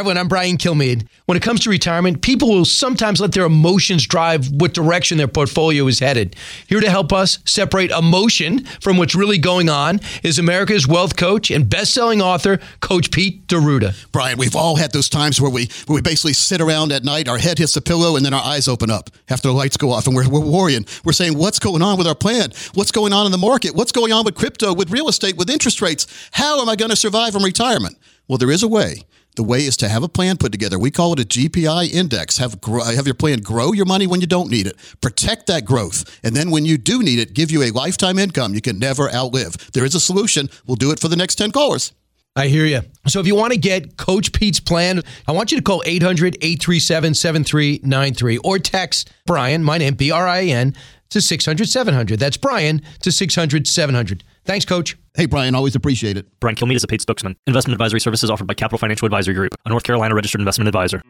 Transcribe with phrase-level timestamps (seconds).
[0.00, 0.16] Everyone.
[0.16, 1.06] I'm Brian Kilmeade.
[1.26, 5.28] When it comes to retirement, people will sometimes let their emotions drive what direction their
[5.28, 6.36] portfolio is headed.
[6.66, 11.50] Here to help us separate emotion from what's really going on is America's wealth coach
[11.50, 13.94] and best-selling author, Coach Pete D'Arruda.
[14.10, 17.28] Brian, we've all had those times where we where we basically sit around at night,
[17.28, 19.90] our head hits the pillow, and then our eyes open up after the lights go
[19.90, 20.86] off, and we're, we're worrying.
[21.04, 22.52] We're saying, what's going on with our plan?
[22.72, 23.74] What's going on in the market?
[23.74, 26.06] What's going on with crypto, with real estate, with interest rates?
[26.32, 27.98] How am I going to survive in retirement?
[28.28, 29.04] Well, there is a way.
[29.36, 30.78] The way is to have a plan put together.
[30.78, 32.38] We call it a GPI index.
[32.38, 34.76] Have have your plan grow your money when you don't need it.
[35.00, 36.18] Protect that growth.
[36.22, 39.12] And then when you do need it, give you a lifetime income you can never
[39.14, 39.72] outlive.
[39.72, 40.50] There is a solution.
[40.66, 41.92] We'll do it for the next 10 callers.
[42.36, 42.82] I hear you.
[43.08, 46.36] So if you want to get Coach Pete's plan, I want you to call 800
[46.40, 50.76] 837 7393 or text Brian, my name, B R I N,
[51.10, 52.18] to 600 700.
[52.18, 54.24] That's Brian to 600 700.
[54.44, 54.96] Thanks, Coach.
[55.14, 56.26] Hey, Brian, always appreciate it.
[56.40, 57.36] Brian Kilmeade is a paid spokesman.
[57.46, 61.02] Investment advisory services offered by Capital Financial Advisory Group, a North Carolina registered investment advisor.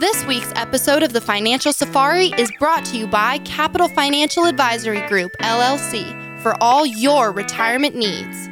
[0.00, 5.06] This week's episode of the Financial Safari is brought to you by Capital Financial Advisory
[5.08, 8.48] Group, LLC, for all your retirement needs.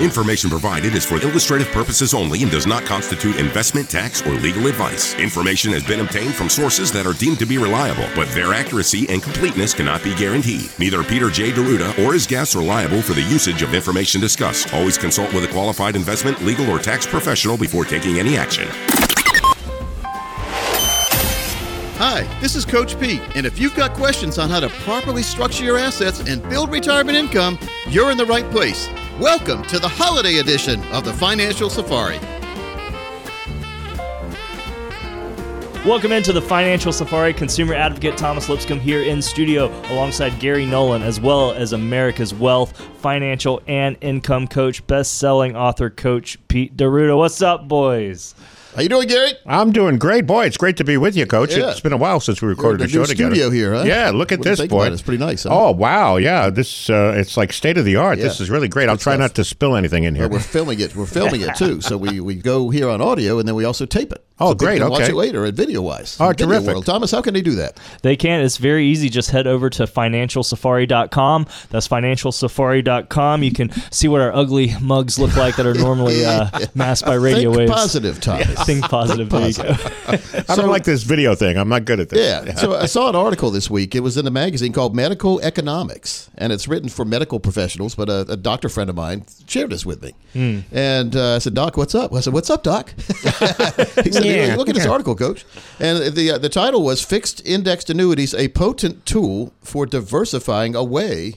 [0.00, 4.68] Information provided is for illustrative purposes only and does not constitute investment, tax, or legal
[4.68, 5.14] advice.
[5.14, 9.08] Information has been obtained from sources that are deemed to be reliable, but their accuracy
[9.08, 10.70] and completeness cannot be guaranteed.
[10.78, 11.50] Neither Peter J.
[11.50, 14.72] D'Arruda or his guests are liable for the usage of information discussed.
[14.72, 18.68] Always consult with a qualified investment, legal, or tax professional before taking any action.
[21.98, 25.64] Hi, this is Coach Pete, and if you've got questions on how to properly structure
[25.64, 28.88] your assets and build retirement income, you're in the right place.
[29.20, 32.20] Welcome to the holiday edition of the Financial Safari.
[35.84, 37.34] Welcome into the Financial Safari.
[37.34, 42.80] Consumer advocate Thomas Lipscomb here in studio alongside Gary Nolan, as well as America's Wealth,
[42.98, 47.18] financial, and income coach, best selling author, Coach Pete D'Arruda.
[47.18, 48.36] What's up, boys?
[48.74, 49.32] How you doing, Gary?
[49.46, 50.44] I'm doing great, boy.
[50.44, 51.56] It's great to be with you, Coach.
[51.56, 51.70] Yeah.
[51.70, 53.34] It's been a while since we recorded in show together.
[53.34, 53.82] studio here, huh?
[53.84, 54.86] Yeah, look at What this, boy.
[54.86, 54.92] it?
[54.92, 55.48] It's pretty nice, huh?
[55.52, 56.50] Oh wow, yeah.
[56.50, 58.18] This uh, it's like state of the art.
[58.18, 58.88] This is really great.
[58.88, 59.20] I'll try stuff.
[59.20, 60.24] not to spill anything in here.
[60.28, 60.94] Well, we're filming it.
[60.94, 61.80] We're filming it too.
[61.80, 64.24] So we, we go here on audio, and then we also tape it.
[64.40, 66.16] Oh, so people great, Can watch it later at video wise.
[66.20, 66.68] Oh, Video terrific.
[66.68, 66.86] World.
[66.86, 67.78] Thomas, how can they do that?
[68.02, 68.40] They can.
[68.40, 69.08] It's very easy.
[69.08, 71.46] Just head over to financialsafari.com.
[71.70, 73.42] That's financialsafari.com.
[73.42, 77.14] You can see what our ugly mugs look like that are normally uh, masked by
[77.14, 77.72] radio Think waves.
[77.72, 78.62] positive, Thomas.
[78.64, 79.28] Think positive.
[79.28, 79.74] There you go.
[80.48, 81.56] I don't like this video thing.
[81.56, 82.18] I'm not good at this.
[82.46, 82.54] Yeah.
[82.54, 83.94] So I saw an article this week.
[83.94, 87.94] It was in a magazine called Medical Economics, and it's written for medical professionals.
[87.94, 90.60] But a, a doctor friend of mine shared this with me, Hmm.
[90.72, 94.56] and uh, I said, "Doc, what's up?" I said, "What's up, Doc?" he said, Yeah.
[94.56, 95.44] "Look at this article, Coach."
[95.80, 101.34] And the uh, the title was "Fixed Indexed Annuities: A Potent Tool for Diversifying Away."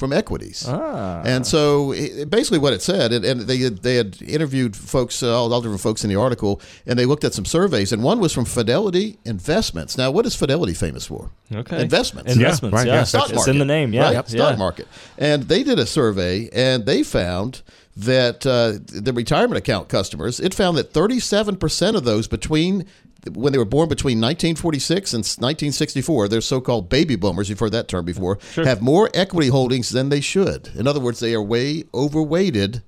[0.00, 1.20] From equities, Ah.
[1.26, 5.22] and so it, basically what it said, and, and they had, they had interviewed folks,
[5.22, 8.02] uh, all, all different folks in the article, and they looked at some surveys, and
[8.02, 9.98] one was from Fidelity Investments.
[9.98, 11.28] Now, what is Fidelity famous for?
[11.54, 11.82] Okay.
[11.82, 12.32] Investments.
[12.32, 12.74] Investments.
[12.76, 12.94] right, Yeah.
[12.94, 13.04] yeah.
[13.04, 13.92] Stock It's in the name.
[13.92, 14.04] Yeah.
[14.04, 14.12] Right?
[14.14, 14.22] yeah.
[14.22, 14.88] Stock market.
[15.18, 17.60] And they did a survey and they found
[17.96, 22.86] that uh, the retirement account customers, it found that 37% of those between
[23.32, 27.88] when they were born between 1946 and 1964, they're so-called baby boomers, you've heard that
[27.88, 30.68] term before, have more equity holdings than they should.
[30.74, 32.82] In other words, they are way overweighted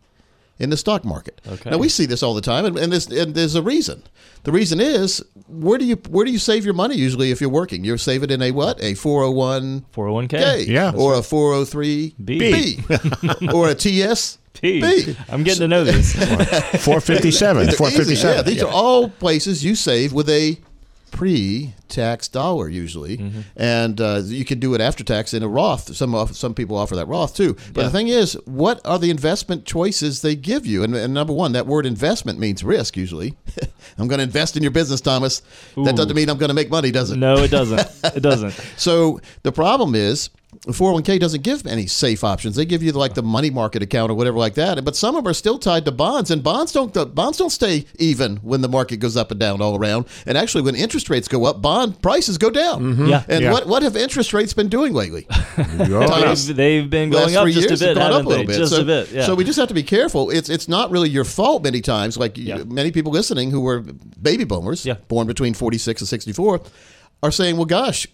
[0.58, 1.40] in the stock market.
[1.46, 1.70] Okay.
[1.70, 4.04] Now we see this all the time, and, and, there's, and there's a reason.
[4.44, 7.50] The reason is where do you where do you save your money usually if you're
[7.50, 7.84] working?
[7.84, 8.82] You save it in a what?
[8.82, 10.28] A 401 401k.
[10.30, 10.92] K, Yeah.
[10.96, 12.78] or a 403 B.
[13.52, 14.80] or a TS P.
[14.80, 15.16] B.
[15.28, 16.12] I'm getting to know these.
[16.14, 17.56] 457.
[17.62, 17.76] They're easy.
[17.76, 18.36] 457.
[18.36, 20.58] Yeah, these are all places you save with a
[21.10, 23.40] pre-tax dollar usually, Mm-hmm.
[23.56, 25.94] and uh, you can do it after tax in a Roth.
[25.94, 27.54] Some off, some people offer that Roth too.
[27.74, 30.82] But the thing is, what are the investment choices they give you?
[30.82, 32.96] And, and number one, that word investment means risk.
[32.96, 33.34] Usually,
[33.98, 35.42] I'm going to invest in your business, Thomas.
[35.76, 37.16] That doesn't mean I'm going to make money, does it?
[37.16, 37.80] no, it doesn't.
[38.16, 38.52] It doesn't.
[38.76, 40.30] So the problem is
[40.66, 42.54] the 401k doesn't give any safe options.
[42.56, 44.84] They give you like the money market account or whatever like that.
[44.84, 47.50] But some of them are still tied to bonds, and bonds don't the bonds don't
[47.50, 50.06] stay even when the market goes up and down all around.
[50.26, 52.82] And actually, when interest rates go up, bond prices go down.
[52.82, 53.06] Mm-hmm.
[53.06, 53.24] Yeah.
[53.28, 53.52] And Yeah.
[53.52, 55.26] what what have interest rates been doing lately?
[55.56, 58.56] They've, they've been going up three just a bit, gone up a little bit.
[58.58, 59.10] Just so, a bit.
[59.10, 59.24] Yeah.
[59.26, 60.30] so we just have to be careful.
[60.30, 62.16] It's it's not really your fault many times.
[62.16, 62.62] Like you- Yeah.
[62.64, 63.80] many people listening who were
[64.20, 64.94] baby boomers, Yeah.
[65.08, 66.60] born between 46 and 64,
[67.22, 68.06] are saying, "Well, gosh,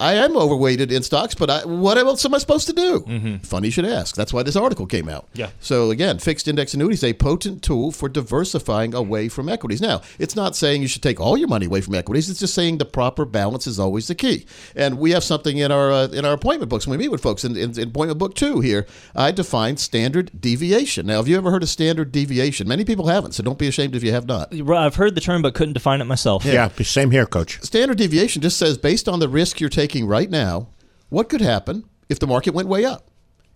[0.00, 3.38] I am overweighted in stocks, but I, what else am I supposed to do?
[3.44, 4.16] Funny you should ask.
[4.16, 5.28] That's why this article came out.
[5.34, 5.50] Yeah.
[5.60, 9.80] So again, fixed index annuities a potent tool for diversifying away from equities.
[9.80, 12.28] Now, it's not saying you should take all your money away from equities.
[12.28, 14.46] It's just saying the proper balance is always the key.
[14.74, 17.22] And we have something in our uh, in our appointment books when we meet with
[17.22, 17.44] folks.
[17.44, 21.06] In, in, in appointment book two here, I define standard deviation.
[21.06, 22.66] Now, have you ever heard of standard deviation?
[22.66, 24.52] Many people haven't, so don't be ashamed if you have not.
[24.52, 26.44] I've heard the term, but couldn't define it myself.
[26.44, 27.62] Yeah, same here, coach.
[27.62, 30.68] Standard deviation just says based on the risk you're taking right now,
[31.08, 33.10] what could happen if the market went way up?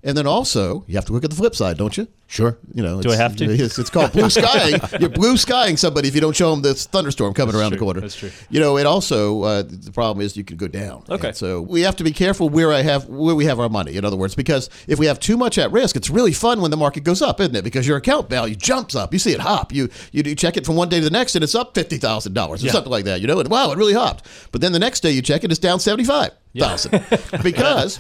[0.05, 2.07] And then also, you have to look at the flip side, don't you?
[2.29, 2.57] Sure.
[2.73, 3.49] You know, Do I have to?
[3.59, 4.81] It's, it's called blue skying.
[5.01, 8.01] You're blue skying somebody if you don't show them this thunderstorm coming around the corner.
[8.01, 8.31] That's true.
[8.51, 11.03] You know, it also uh, the problem is you can go down.
[11.09, 11.29] Okay.
[11.29, 13.97] And so we have to be careful where I have where we have our money.
[13.97, 16.71] In other words, because if we have too much at risk, it's really fun when
[16.71, 17.65] the market goes up, isn't it?
[17.65, 19.13] Because your account value jumps up.
[19.13, 19.73] You see it hop.
[19.73, 21.97] You you do check it from one day to the next, and it's up fifty
[21.97, 23.21] thousand dollars or something like that.
[23.21, 24.27] You know, and wow, it really hopped.
[24.53, 27.05] But then the next day you check it, it's down seventy five thousand
[27.43, 27.99] because.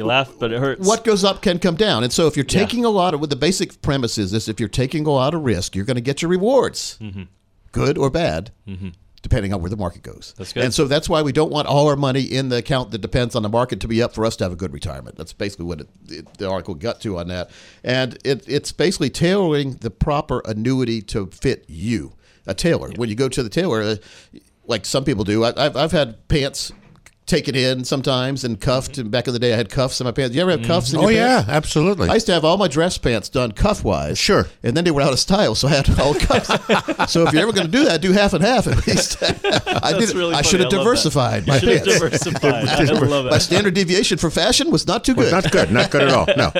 [0.00, 0.88] You laugh, but it hurts.
[0.88, 2.04] What goes up can come down.
[2.04, 4.58] And so if you're taking a lot of, what the basic premise is this, if
[4.58, 6.98] you're taking a lot of risk, you're going to get your rewards,
[7.72, 8.50] good or bad,
[9.20, 10.32] depending on where the market goes.
[10.38, 10.64] That's good.
[10.64, 13.36] And so that's why we don't want all our money in the account that depends
[13.36, 15.18] on the market to be up for us to have a good retirement.
[15.18, 17.50] That's basically what it, it, the article got to on that.
[17.84, 22.14] And it, it's basically tailoring the proper annuity to fit you.
[22.46, 22.90] A tailor.
[22.96, 23.96] When you go to the tailor, uh,
[24.64, 26.72] like some people do, I, I've, I've had pants
[27.26, 28.98] taken in sometimes and cuffed.
[28.98, 30.34] And back in the day, I had cuffs in my pants.
[30.34, 31.06] You ever have cuffs in mm-hmm.
[31.06, 32.08] Oh your yeah, absolutely.
[32.08, 34.18] I used to have all my dress pants done cuff wise.
[34.18, 34.46] Sure.
[34.62, 36.48] And then they were out of style, so I had all cuffs.
[37.12, 39.22] so if you're ever going to do that, do half and half at least.
[39.22, 40.16] I That's did.
[40.16, 40.90] really I should have I love that.
[40.90, 41.84] diversified my pants.
[41.84, 42.68] diversified.
[42.68, 45.32] I love My standard deviation for fashion was not too good.
[45.32, 45.70] not good.
[45.70, 46.26] Not good at all.
[46.36, 46.52] No.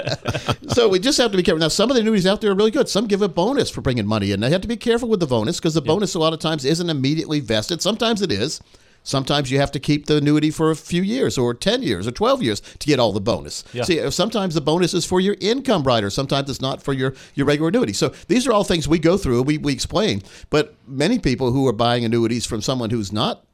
[0.68, 1.60] so we just have to be careful.
[1.60, 2.88] Now, some of the annuities out there are really good.
[2.88, 4.40] Some give a bonus for bringing money in.
[4.40, 6.64] They have to be careful with the bonus because the bonus a lot of times
[6.64, 7.82] isn't immediately vested.
[7.82, 8.60] Sometimes it is.
[9.02, 12.10] Sometimes you have to keep the annuity for a few years or 10 years or
[12.10, 13.64] 12 years to get all the bonus.
[13.72, 13.84] Yeah.
[13.84, 16.10] See, sometimes the bonus is for your income rider.
[16.10, 17.92] Sometimes it's not for your, your regular annuity.
[17.92, 20.22] So these are all things we go through, we, we explain.
[20.50, 23.44] But many people who are buying annuities from someone who's not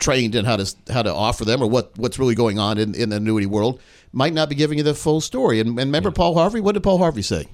[0.00, 2.96] trained in how to how to offer them or what what's really going on in,
[2.96, 3.80] in the annuity world
[4.12, 5.60] might not be giving you the full story.
[5.60, 6.60] And, and remember Paul Harvey?
[6.60, 7.46] What did Paul Harvey say?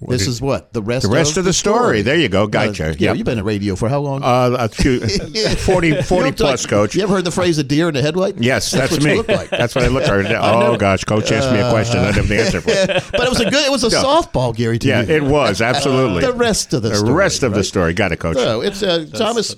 [0.00, 1.06] This is what the rest.
[1.06, 2.02] The rest of the story.
[2.02, 2.44] There you go.
[2.44, 3.16] Uh, yeah, Yep.
[3.16, 4.22] you've been in radio for how long?
[4.22, 6.94] Uh, a few, 40, 40 You know, it's plus, like- coach.
[6.94, 8.36] You ever heard the phrase "a deer in the headlight"?
[8.38, 9.10] Yes, that's, what me.
[9.12, 9.50] You look like.
[9.50, 10.26] That's what I look like.
[10.64, 11.98] Oh gosh, coach asked me a question.
[12.00, 12.70] I didn't have the answer for.
[12.70, 12.86] it.
[13.12, 13.66] but it was a good.
[13.66, 14.02] It was a Yeah.
[14.02, 14.78] softball, Gary.
[14.78, 15.14] To Yeah, you.
[15.14, 17.00] it was absolutely the rest of the story.
[17.00, 17.94] the story, rest of the story.
[17.94, 18.36] Got it, coach.
[18.36, 19.54] So it's uh, Thomas.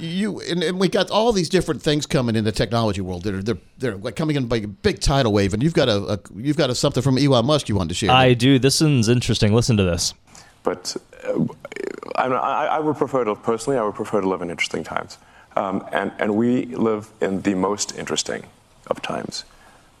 [0.00, 3.34] You and, and we got all these different things coming in the technology world that
[3.34, 6.14] are they're, they're like coming in by a big tidal wave, and you've got a,
[6.14, 8.10] a you've got a, something from Elon Musk you wanted to share.
[8.10, 8.58] I do.
[8.58, 9.52] This one's interesting.
[9.54, 10.14] Listen to this.
[10.62, 11.44] But uh,
[12.16, 15.18] I, I, I would prefer to, personally, I would prefer to live in interesting times.
[15.56, 18.44] Um, and, and we live in the most interesting
[18.86, 19.44] of times.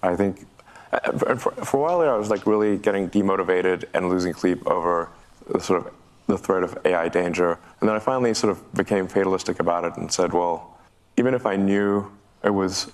[0.02, 0.46] I think
[0.92, 4.34] uh, for, for for a while there, I was like really getting demotivated and losing
[4.34, 5.08] sleep over
[5.48, 5.92] the sort of
[6.30, 7.58] the threat of AI danger.
[7.80, 10.78] And then I finally sort of became fatalistic about it and said, well,
[11.16, 12.10] even if I knew
[12.42, 12.90] it was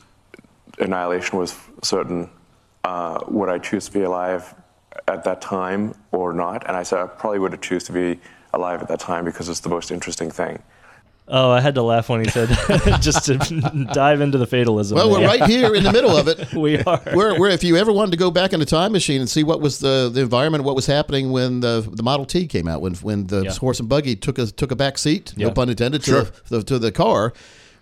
[0.79, 2.31] annihilation was certain,
[2.85, 4.55] uh, would I choose to be alive
[5.09, 6.67] at that time or not?
[6.67, 8.21] And I said I probably would have choose to be
[8.53, 10.63] alive at that time because it's the most interesting thing.
[11.29, 12.49] Oh, I had to laugh when he said
[13.01, 13.37] just to
[13.93, 14.95] dive into the fatalism.
[14.97, 16.53] well, we're right here in the middle of it.
[16.57, 16.99] We are.
[17.13, 19.43] Where, where if you ever wanted to go back in a time machine and see
[19.43, 22.81] what was the, the environment, what was happening when the the Model T came out,
[22.81, 23.53] when when the Yeah.
[23.55, 25.49] horse and buggy took a took a back seat, Yeah.
[25.49, 27.33] no pun intended, to, the, to the car.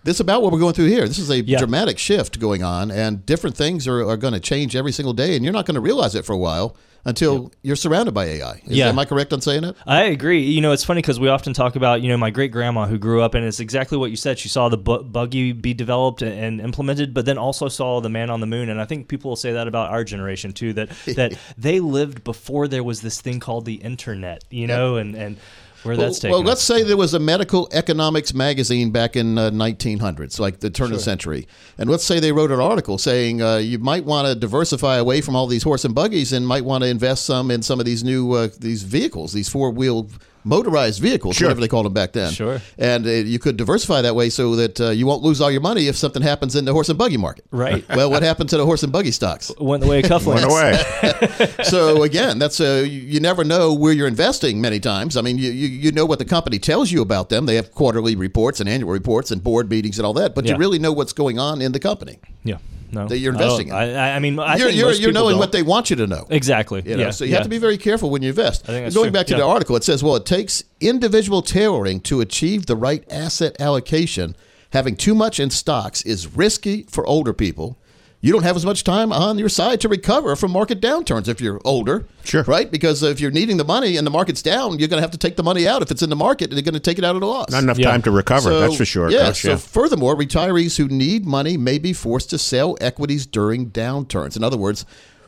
[0.05, 1.09] This is about what we're going through here.
[1.09, 1.59] This is a Yeah.
[1.59, 5.35] dramatic shift going on, and different things are, are going to change every single day,
[5.35, 8.63] and you're not going to realize it for a while until you're surrounded by AI.
[8.67, 8.89] Is, Yeah.
[8.89, 9.77] Am I correct on saying that?
[9.87, 10.41] I agree.
[10.43, 12.97] You know, it's funny because we often talk about, you know, my great grandma who
[12.97, 14.39] grew up and it's exactly what you said.
[14.39, 18.09] She saw the bu- buggy be developed and, and implemented, but then also saw the
[18.09, 18.71] man on the moon.
[18.71, 22.25] And I think people will say that about our generation too, that that they lived
[22.25, 25.37] before there was this thing called the internet, you know, and and
[25.85, 26.33] where that's taken.
[26.33, 26.47] well, us.
[26.47, 30.87] let's say there was a medical economics magazine back in uh, 1900s, like the turn
[30.87, 31.47] of the century,
[31.79, 35.21] and let's say they wrote an article saying uh, you might want to diversify away
[35.21, 37.87] from all these horse and buggies and might want to invest some in some of
[37.87, 40.09] these new uh, these vehicles, these four wheel
[40.45, 42.33] motorized vehicles, whatever they called them back then.
[42.33, 42.61] Sure.
[42.79, 45.61] And uh, you could diversify that way so that uh, you won't lose all your
[45.61, 47.45] money if something happens in the horse and buggy market.
[47.51, 47.85] Right.
[47.95, 49.53] Well, what happened to the horse and buggy stocks?
[49.59, 50.47] went the way of cufflinks.
[50.49, 51.55] Went away.
[51.65, 54.61] so again, that's uh, you, you never know where you're investing.
[54.61, 57.47] Many times, I mean, you, you you know what the company tells you about them.
[57.47, 60.53] They have quarterly reports and annual reports and board meetings and all that, but Yeah.
[60.53, 62.19] you really know what's going on in the company.
[62.43, 62.59] Yeah.
[62.95, 63.09] No.
[63.09, 63.75] That you're I investing in.
[63.75, 65.41] I, I mean, I you're you're, you're knowing don't.
[65.41, 66.27] what they want you to know.
[66.31, 66.83] Exactly.
[66.85, 67.11] You know, yeah.
[67.11, 67.37] so you yeah.
[67.39, 68.67] have to be very careful when you invest.
[68.67, 69.11] Going true.
[69.11, 69.39] back to Yeah.
[69.39, 74.37] the article, it says, well, it takes individual tailoring to achieve the right asset allocation.
[74.73, 77.79] Having too much in stocks is risky for older people.
[78.25, 81.43] You don't have as much time on your side to recover from market downturns if
[81.43, 82.07] you're older.
[82.25, 82.43] Sure.
[82.45, 82.71] Right?
[82.71, 85.19] Because if you're needing the money and the market's down, you're going to have to
[85.19, 85.83] take the money out.
[85.83, 87.51] If it's in the market, they're going to take it out at a loss.
[87.51, 87.91] Not enough Yeah.
[87.91, 88.49] time to recover.
[88.49, 89.11] So, that's for sure.
[89.11, 89.27] Yeah.
[89.27, 94.39] Coach, so, furthermore, retirees who need money may be forced to sell equities during downturns.
[94.39, 94.87] In other words,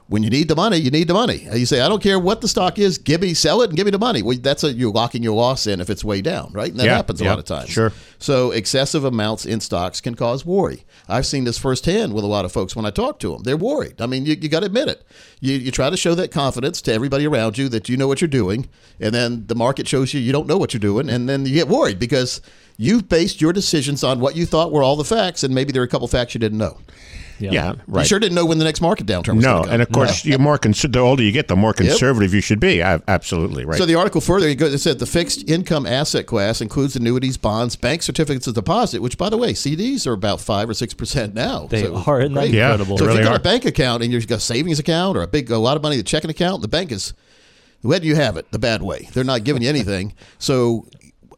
[0.08, 1.48] when you need the money, you need the money.
[1.52, 3.86] You say, I don't care what the stock is, give me, sell it, and give
[3.86, 4.22] me the money.
[4.22, 6.70] Well, that's a, you're locking your loss in if it's way down, right?
[6.70, 7.70] And that Yeah, happens a yeah, lot of times.
[7.70, 7.92] sure.
[8.18, 10.84] So excessive amounts in stocks can cause worry.
[11.08, 13.42] I've seen this firsthand with a lot of folks when I talk to them.
[13.42, 14.00] They're worried.
[14.00, 15.04] I mean, you, you got to admit it.
[15.40, 18.20] You, you try to show that confidence to everybody around you that you know what
[18.20, 18.68] you're doing,
[19.00, 21.52] and then the market shows you you don't know what you're doing, and then you
[21.54, 22.40] get worried because
[22.78, 25.82] you've based your decisions on what you thought were all the facts, and maybe there
[25.82, 26.78] are a couple facts you didn't know.
[27.38, 28.02] Yeah, right.
[28.02, 30.24] You sure didn't know when the next market downturn was no, going and of course,
[30.24, 32.82] you're more cons- the older you get, the more conservative you should be.
[32.82, 33.78] I, absolutely right.
[33.78, 38.02] So the article further it said the fixed income asset class includes annuities, bonds, bank
[38.02, 39.02] certificates of deposit.
[39.02, 41.66] Which, by the way, CDs are about five or six percent now.
[41.66, 42.54] They So, are, isn't that great.
[42.54, 42.72] Yeah.
[42.72, 42.98] incredible?
[42.98, 43.36] So if you've got are.
[43.36, 45.82] a bank account and you've got a savings account or a big a lot of
[45.82, 47.12] money in the checking account, the bank is
[47.82, 49.08] letting you have it the bad way.
[49.12, 50.14] They're not giving you anything.
[50.38, 50.86] so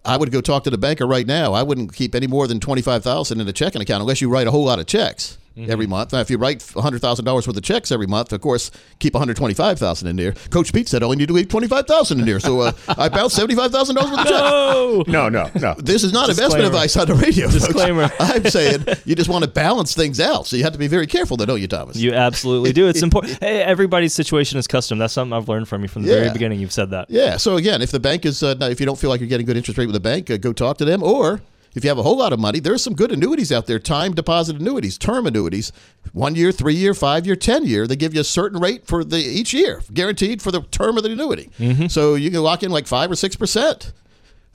[0.04, 1.52] I would go talk to the banker right now.
[1.52, 4.28] I wouldn't keep any more than twenty five thousand in a checking account unless you
[4.30, 5.38] write a whole lot of checks.
[5.68, 6.12] Every month.
[6.12, 9.14] Now, if you write hundred thousand dollars worth of checks every month, of course, keep
[9.14, 10.32] one hundred twenty-five thousand in there.
[10.50, 13.08] Coach Pete said, "I only need to leave twenty-five thousand in there." So uh, I
[13.08, 14.40] bounced seventy-five thousand dollars worth of checks.
[14.42, 15.74] Oh, no, no, no.
[15.78, 17.48] This is not investment advice on the radio.
[17.48, 17.64] folks.
[17.64, 18.10] Disclaimer.
[18.20, 21.06] I'm saying you just want to balance things out, so you have to be very
[21.06, 21.96] careful, though, don't you, Thomas?
[21.96, 22.86] you absolutely do.
[22.88, 23.38] It's important.
[23.40, 24.98] Hey, everybody's situation is custom.
[24.98, 26.60] That's something I've learned from you from the very beginning.
[26.60, 27.10] You've said that.
[27.10, 27.36] Yeah.
[27.36, 29.56] So again, if the bank is, uh, if you don't feel like you're getting good
[29.56, 31.02] interest rate with the bank, uh, go talk to them.
[31.02, 31.40] Or
[31.74, 34.14] if you have a whole lot of money, there's some good annuities out there, time
[34.14, 35.72] deposit annuities, term annuities,
[36.12, 37.86] one year, three year, five year, ten year.
[37.86, 41.02] They give you a certain rate for the each year, guaranteed for the term of
[41.02, 41.50] the annuity.
[41.58, 41.86] Mm-hmm.
[41.86, 43.92] So you can lock in like five or six percent.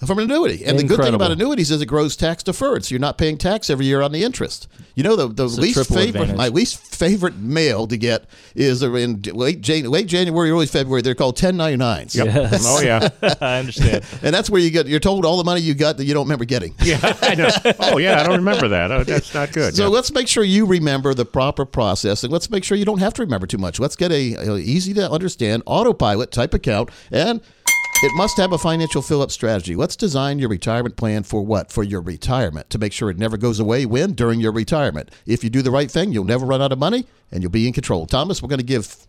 [0.05, 2.91] From an annuity, and the good thing about annuities is it grows tax deferred, so
[2.91, 4.67] you're not paying tax every year on the interest.
[4.95, 6.35] You know the the a least favorite, advantage.
[6.35, 11.01] my least favorite mail to get is in late Jan- late January, early February.
[11.01, 12.15] They're called 1099s.
[12.15, 12.59] Yep.
[12.65, 13.09] Oh yeah,
[13.41, 14.03] I understand.
[14.21, 16.25] And that's where you get you're told all the money you got that you don't
[16.25, 16.75] remember getting.
[16.83, 16.99] yeah.
[17.21, 17.49] I know.
[17.79, 18.91] Oh yeah, I don't remember that.
[18.91, 19.73] Oh, that's not good.
[19.73, 19.87] So Yeah.
[19.89, 23.13] let's make sure you remember the proper process, and let's make sure you don't have
[23.13, 23.79] to remember too much.
[23.79, 27.39] Let's get a, a easy to understand autopilot type account, and
[28.03, 29.77] it must have a financial fill up strategy.
[29.77, 31.71] Let's design your retirement plan for what?
[31.71, 33.85] For your retirement to make sure it never goes away.
[33.85, 36.79] When during your retirement, if you do the right thing, you'll never run out of
[36.79, 38.05] money, and you'll be in control.
[38.05, 39.07] Thomas, we're going to give.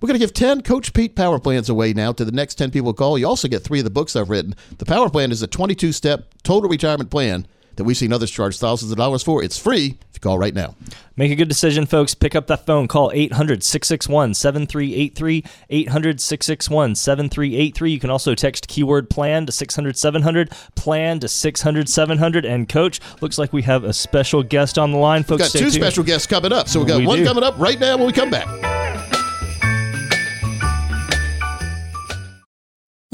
[0.00, 2.70] We're going to give 10 Coach Pete Power Plans away now to the next 10
[2.70, 3.18] people who call.
[3.18, 4.54] You also get three of the books I've written.
[4.78, 8.58] The Power Plan is a 22 step total retirement plan that we've seen others charge
[8.58, 9.42] thousands of dollars for.
[9.42, 10.74] It's free if you call right now.
[11.16, 12.14] Make a good decision, folks.
[12.14, 12.86] Pick up that phone.
[12.88, 15.44] Call 800 661 7383.
[15.70, 17.90] 800 661 7383.
[17.90, 20.50] You can also text keyword plan to 600 700.
[20.74, 22.44] Plan to 600 700.
[22.44, 25.42] And, Coach, looks like we have a special guest on the line, folks.
[25.42, 25.72] We've got two tuned.
[25.72, 26.68] special guests coming up.
[26.68, 27.24] So we've got We one do.
[27.24, 28.46] coming up right now when we come back.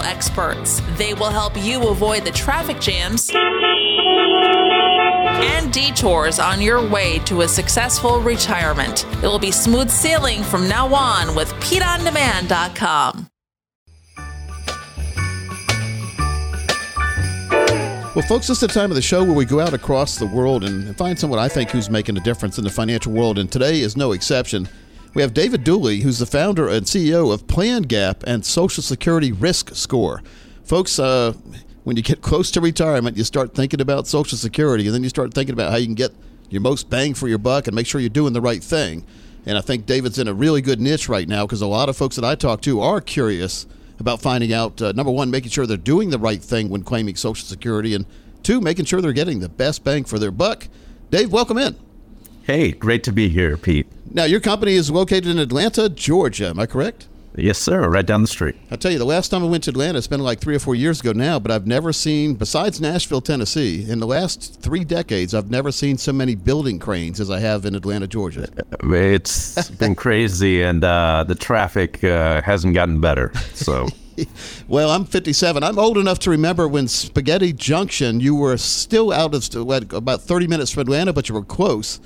[0.00, 0.80] experts.
[0.96, 3.30] They will help you avoid the traffic jams
[5.44, 9.04] and detours on your way to a successful retirement.
[9.22, 13.28] It will be smooth sailing from now on with PeteOnDemand.com.
[18.14, 20.26] Well, folks, this is the time of the show where we go out across the
[20.26, 23.50] world and find someone I think who's making a difference in the financial world, and
[23.50, 24.68] today is no exception.
[25.14, 29.30] We have David Dooley, who's the founder and CEO of Plan Gap and Social Security
[29.30, 30.22] Risk Score.
[30.64, 31.34] Folks, uh,
[31.84, 35.10] when you get close to retirement, you start thinking about Social Security, and then you
[35.10, 36.12] start thinking about how you can get
[36.48, 39.04] your most bang for your buck and make sure you're doing the right thing.
[39.44, 41.96] And I think David's in a really good niche right now because a lot of
[41.96, 43.66] folks that I talk to are curious
[43.98, 47.16] about finding out uh, number one, making sure they're doing the right thing when claiming
[47.16, 48.06] Social Security, and
[48.42, 50.68] two, making sure they're getting the best bang for their buck.
[51.10, 51.76] Dave, welcome in.
[52.44, 53.86] Hey, great to be here, Pete.
[54.14, 56.48] Now, your company is located in Atlanta, Georgia.
[56.48, 57.08] Am I correct?
[57.34, 58.56] Yes, sir, right down the street.
[58.70, 60.58] I tell you, the last time I went to Atlanta, it's been like three or
[60.58, 64.84] four years ago now, but I've never seen, besides Nashville, Tennessee, in the last three
[64.84, 68.48] decades, I've never seen so many building cranes as I have in Atlanta, Georgia.
[68.82, 73.32] It's been crazy, and uh, the traffic uh, hasn't gotten better.
[73.54, 73.88] So,
[74.68, 75.62] Well, I'm 57.
[75.62, 80.46] I'm old enough to remember when Spaghetti Junction, you were still out of about 30
[80.48, 81.98] minutes from Atlanta, but you were close.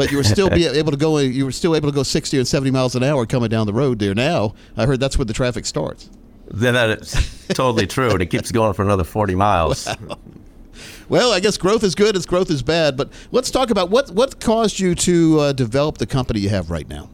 [0.00, 1.18] But you were still be able to go.
[1.18, 3.74] You were still able to go 60 or 70 miles an hour coming down the
[3.74, 4.14] road there.
[4.14, 6.08] Now I heard that's where the traffic starts.
[6.46, 9.86] Then that's totally true, and it keeps going for another 40 miles.
[9.86, 10.18] Wow.
[11.10, 12.96] Well, I guess growth is good as growth is bad.
[12.96, 16.70] But let's talk about what what caused you to uh, develop the company you have
[16.70, 17.10] right now.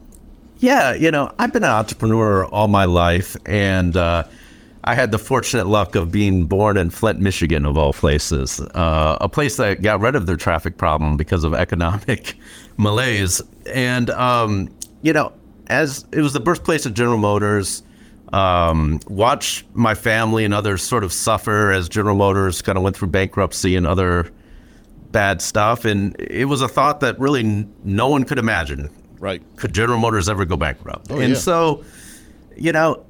[0.58, 4.24] Yeah, you know, I've been an entrepreneur all my life, and uh,
[4.84, 9.16] I had the fortunate luck of being born in Flint, Michigan, of all places, uh,
[9.20, 12.36] a place that got rid of their traffic problem because of economic
[12.76, 13.42] malaise.
[13.72, 15.32] And um, you know,
[15.66, 17.82] as it was the birthplace of General Motors
[18.32, 22.96] um, watch my family and others sort of suffer as General Motors kind of went
[22.96, 24.30] through bankruptcy and other
[25.12, 25.84] bad stuff.
[25.84, 28.90] And it was a thought that really n- no one could imagine.
[29.18, 29.42] Right.
[29.56, 31.10] Could General Motors ever go bankrupt?
[31.10, 31.38] Oh, and yeah.
[31.38, 31.84] so,
[32.56, 33.04] you know,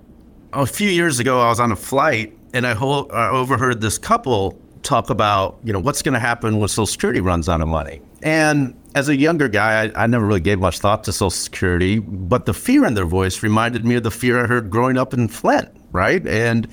[0.52, 3.98] a few years ago, I was on a flight and I, ho- I overheard this
[3.98, 7.68] couple talk about, you know, what's going to happen when Social Security runs out of
[7.68, 8.00] money.
[8.26, 12.00] And as a younger guy, I, I, never really gave much thought to Social Security,
[12.00, 15.14] but the fear in their voice reminded me of the fear I heard growing up
[15.14, 16.26] in Flint, right?
[16.26, 16.66] And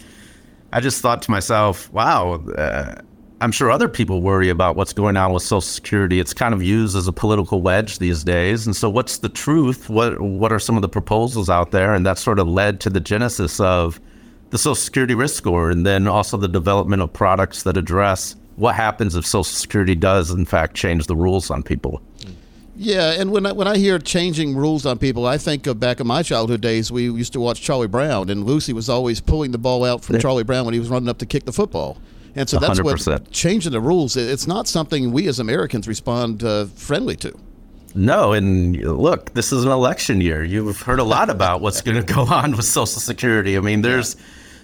[0.72, 2.95] I just thought to myself, wow, uh,
[3.39, 6.19] I'm sure other people worry about what's going on with Social Security.
[6.19, 8.65] It's kind of used as a political wedge these days.
[8.65, 9.89] And so, what's the truth?
[9.89, 11.93] What What are some of the proposals out there?
[11.93, 14.01] And that sort of led to the genesis of
[14.50, 18.75] the Social Security risk score, and then also the development of products that address what
[18.75, 22.01] happens if Social Security does, in fact, change the rules on people.
[22.75, 26.00] Yeah, and when I, when I hear changing rules on people, I think of back
[26.00, 26.91] in my childhood days.
[26.91, 30.19] We used to watch Charlie Brown, and Lucy was always pulling the ball out from
[30.19, 31.98] Charlie Brown when he was running up to kick the football.
[32.36, 33.07] And so that's 100%.
[33.07, 34.17] what changing the rules.
[34.17, 37.38] It's not something we as Americans respond uh, friendly to.
[37.95, 40.43] No, and look, this is an election year.
[40.43, 43.55] You've heard a lot about what's going to go on with Social Security.
[43.55, 44.15] I mean, there's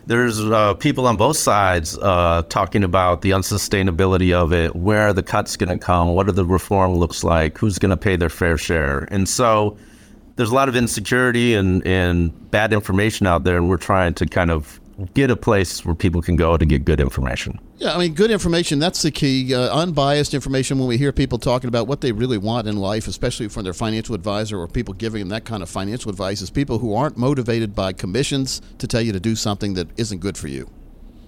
[0.09, 4.75] there's uh, people on both sides uh, talking about the unsustainability of it.
[4.75, 6.15] Where are the cuts going to come?
[6.15, 7.59] What are the reform looks like?
[7.59, 9.07] Who's going to pay their fair share?
[9.11, 9.77] And so
[10.35, 14.25] there's a lot of insecurity and, and bad information out there, and we're trying to
[14.25, 14.78] kind of
[15.13, 17.59] get a place where people can go to get good information.
[17.77, 19.53] Yeah, I mean, good information, that's the key.
[19.53, 23.07] Uh, unbiased information when we hear people talking about what they really want in life,
[23.07, 26.49] especially from their financial advisor or people giving them that kind of financial advice, is
[26.49, 30.37] people who aren't motivated by commissions to tell you to do something that isn't good
[30.37, 30.69] for you.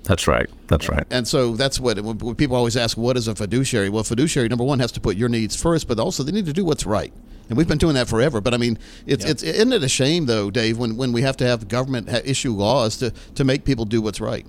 [0.03, 0.49] That's right.
[0.67, 1.05] That's right.
[1.09, 3.89] And so that's what when when people always ask, what is a fiduciary?
[3.89, 6.53] Well, fiduciary, number one, has to put your needs first, but also they need to
[6.53, 7.13] do what's right.
[7.49, 8.39] And we've been doing that forever.
[8.39, 11.35] But I mean, it's, it's isn't it a shame, though, Dave, when, when we have
[11.37, 14.45] to have government issue laws to, to make people do what's right?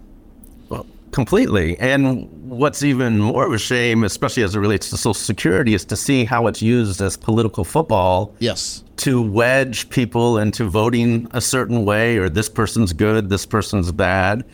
[0.69, 1.77] Well, completely.
[1.81, 5.85] And what's even more of a shame, especially as it relates to Social Security, is
[5.87, 8.37] to see how it's used as political football.
[8.39, 8.85] Yes.
[8.99, 14.45] To wedge people into voting a certain way, or this person's good, this person's bad.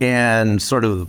[0.00, 1.08] And sort of,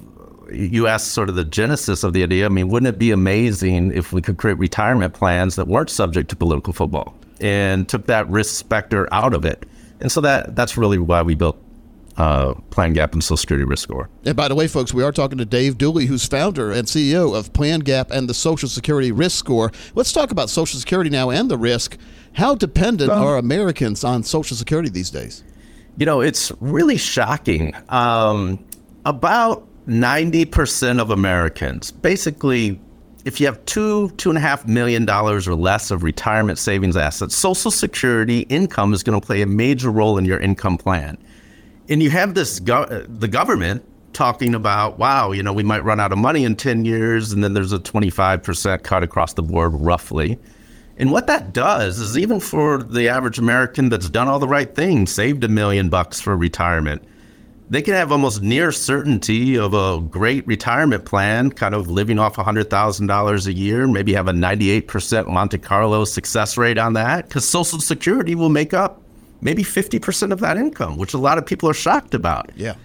[0.51, 2.45] you asked sort of the genesis of the idea.
[2.45, 6.29] I mean, wouldn't it be amazing if we could create retirement plans that weren't subject
[6.29, 9.65] to political football and took that risk specter out of it?
[9.99, 11.61] And so that that's really why we built
[12.17, 14.09] uh, Plan Gap and Social Security Risk Score.
[14.25, 17.35] And by the way, folks, we are talking to Dave Dooley, who's founder and CEO
[17.37, 19.71] of Plan Gap and the Social Security Risk Score.
[19.95, 21.97] Let's talk about Social Security now and the risk.
[22.33, 25.43] How dependent Well- are Americans on Social Security these days?
[25.97, 27.73] You know, it's really shocking.
[27.89, 28.59] Um,
[29.07, 32.79] about 90% of Americans, basically,
[33.23, 36.97] if you have two, two and a half million dollars or less of retirement savings
[36.97, 41.17] assets, Social Security income is going to play a major role in your income plan.
[41.87, 45.85] And you have this, go- uh, the government talking about, wow, you know, we might
[45.85, 49.43] run out of money in 10 years, and then there's a 25% cut across the
[49.43, 50.37] board, roughly.
[50.97, 54.75] And what that does is even for the average American that's done all the right
[54.75, 57.03] things, saved a million bucks for retirement,
[57.69, 62.35] they can have almost near certainty of a great retirement plan, kind of living off
[62.35, 67.79] $100,000 a year, maybe have a 98% Monte Carlo success rate on that, because Social
[67.79, 69.01] Security will make up
[69.41, 72.49] maybe 50% of that income, which a lot of people are shocked about.
[72.55, 72.75] Yeah.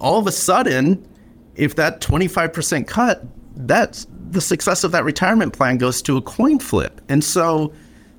[0.00, 1.06] All of a sudden,
[1.56, 3.24] if that 25% cut,
[3.56, 7.00] that's the success of that retirement plan goes to a coin flip.
[7.08, 7.72] And so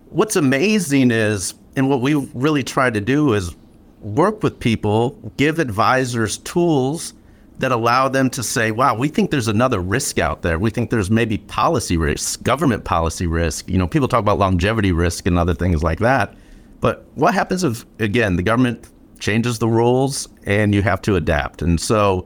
[0.10, 3.56] what's amazing is, and what we really try to do is
[4.02, 7.14] work with people, give advisors tools
[7.60, 10.58] that allow them to say, wow, we think there's another risk out there.
[10.58, 13.70] We think there's maybe policy risk, government policy risk.
[13.70, 16.34] You know, people talk about longevity risk and other things like that.
[16.80, 18.88] But what happens if, again, the government
[19.20, 21.62] changes the rules and you have to adapt?
[21.62, 22.26] And so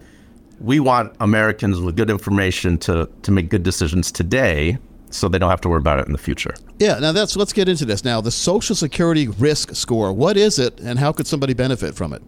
[0.59, 4.77] we want Americans with good information to, to make good decisions today
[5.13, 6.53] so they don't have to worry about it in the future.
[6.79, 8.21] Yeah, now that's let's get into this now.
[8.21, 10.11] The Social Security Risk Score.
[10.11, 12.21] What is it, and how could somebody benefit from it?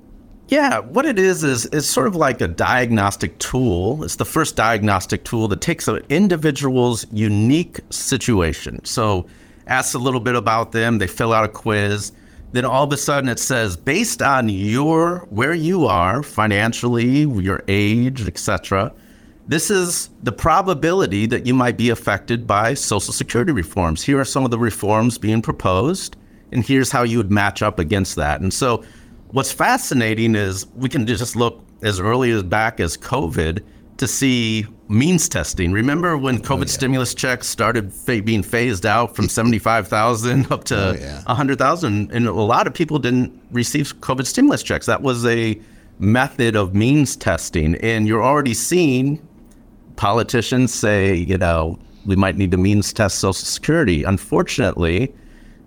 [0.48, 4.04] Yeah, what it is is it's sort of like a diagnostic tool.
[4.04, 8.86] It's the first diagnostic tool that takes an individual's unique situation.
[8.86, 9.26] So
[9.66, 11.00] asks a little bit about them.
[11.00, 12.12] They fill out a quiz.
[12.52, 17.64] Then all of a sudden it says, based on your where you are financially, your
[17.68, 18.94] age, etc.,
[19.48, 24.04] this is the probability that you might be affected by Social Security reforms.
[24.04, 26.18] Here are some of the reforms being proposed,
[26.52, 28.42] and here's how you would match up against that.
[28.42, 28.84] And so,
[29.30, 33.64] what's fascinating is we can just look as early as back as COVID
[33.98, 35.72] to see means testing.
[35.72, 36.66] Remember when oh, COVID oh, yeah.
[36.66, 41.24] stimulus checks started fa- being phased out from 75,000 up to oh, yeah.
[41.24, 44.86] 100,000 and a lot of people didn't receive COVID stimulus checks.
[44.86, 45.60] That was a
[46.00, 49.26] method of means testing and you're already seeing
[49.96, 54.04] politicians say, you know, we might need to means test social security.
[54.04, 55.14] Unfortunately,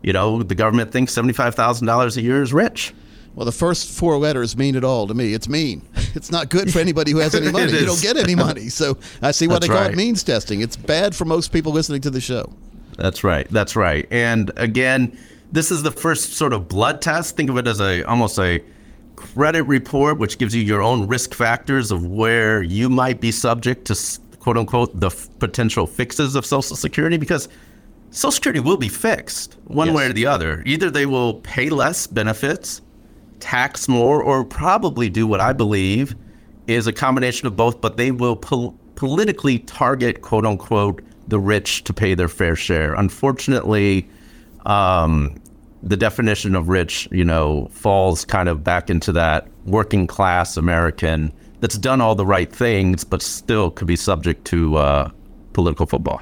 [0.03, 2.95] you know, the government thinks $75,000 a year is rich.
[3.35, 5.35] Well, the first four letters mean it all to me.
[5.35, 5.87] It's mean.
[6.15, 7.71] It's not good for anybody who has any money.
[7.71, 8.71] you don't get any money.
[8.71, 9.93] So I see what That's they call right.
[9.93, 10.63] it means testing.
[10.63, 12.53] It's bad for most people listening to the show.
[12.97, 13.47] That's right.
[13.51, 14.09] That's right.
[14.11, 15.17] And again,
[15.53, 17.37] this is the first sort of blood test.
[17.37, 18.61] Think of it as a almost a
[19.19, 23.85] credit report, which gives you your own risk factors of where you might be subject
[23.87, 27.49] to quote unquote the f- potential fixes of Social Security because
[28.11, 29.97] Social Security will be fixed one yes.
[29.97, 30.63] way or the other.
[30.65, 32.81] Either they will pay less benefits
[33.41, 36.15] tax more or probably do what I believe
[36.67, 41.85] is a combination of both, but they will pol- politically target, quote unquote, the rich
[41.85, 42.95] to pay their fair share.
[42.95, 44.09] Unfortunately,
[44.65, 45.35] um,
[45.83, 51.33] the definition of rich, you know, falls kind of back into that working class American
[51.61, 55.11] that's done all the right things, but still could be subject to uh,
[55.53, 56.21] political football.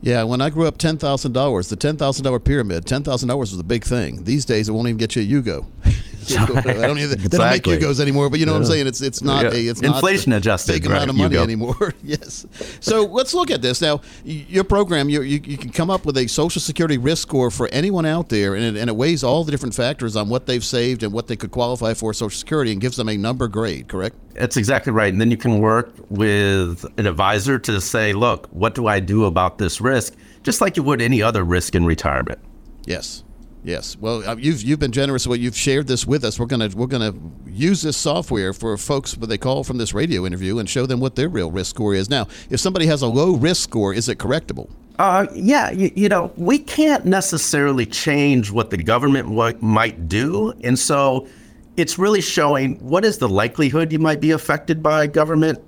[0.00, 3.28] Yeah, when I grew up, ten thousand dollars, the ten thousand dollar pyramid, ten thousand
[3.28, 4.24] dollars was a big thing.
[4.24, 5.66] These days, it won't even get you a Yugo.
[6.30, 7.28] I don't even exactly.
[7.28, 8.58] they don't make Yugos anymore, but you know yeah.
[8.58, 8.86] what I'm saying.
[8.86, 9.52] It's it's not yeah.
[9.52, 10.96] a it's inflation not adjusted big right.
[10.96, 11.42] amount of money Yugo.
[11.42, 11.94] anymore.
[12.02, 12.46] yes.
[12.80, 14.00] So let's look at this now.
[14.24, 17.68] Your program, you, you, you can come up with a Social Security risk score for
[17.68, 20.64] anyone out there, and it, and it weighs all the different factors on what they've
[20.64, 23.88] saved and what they could qualify for Social Security, and gives them a number grade.
[23.88, 24.16] Correct?
[24.34, 25.12] That's exactly right.
[25.12, 29.24] And then you can work with an advisor to say, look, what do I do
[29.24, 30.14] about this risk?
[30.42, 32.38] Just like you would any other risk in retirement.
[32.86, 33.24] Yes.
[33.64, 33.96] Yes.
[33.96, 35.26] Well, uh, you've you've been generous.
[35.26, 36.38] What you've shared this with us.
[36.38, 37.12] We're gonna we're gonna
[37.46, 41.00] use this software for folks what they call from this radio interview and show them
[41.00, 42.08] what their real risk score is.
[42.08, 44.70] Now, if somebody has a low risk score, is it correctable?
[44.98, 50.52] Uh, yeah, you, you know, we can't necessarily change what the government w- might do,
[50.64, 51.28] and so
[51.76, 55.60] it's really showing what is the likelihood you might be affected by government,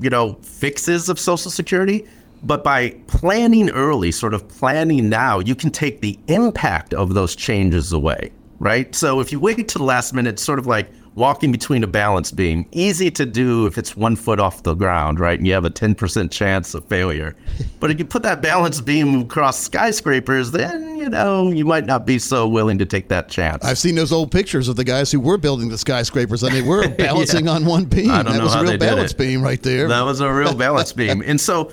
[0.00, 2.06] you know, fixes of Social Security.
[2.44, 7.34] But by planning early, sort of planning now, you can take the impact of those
[7.34, 8.94] changes away, right?
[8.94, 12.30] So if you wait to the last minute, sort of like walking between a balance
[12.30, 12.66] beam.
[12.72, 15.38] Easy to do if it's one foot off the ground, right?
[15.38, 17.36] And you have a 10% chance of failure.
[17.80, 22.06] But if you put that balance beam across skyscrapers, then, you know, you might not
[22.06, 23.62] be so willing to take that chance.
[23.62, 26.62] I've seen those old pictures of the guys who were building the skyscrapers and they
[26.62, 27.52] were balancing yeah.
[27.52, 28.10] on one beam.
[28.10, 29.86] I don't that know was a real balance beam right there.
[29.88, 31.22] That was a real balance beam.
[31.26, 31.70] And so,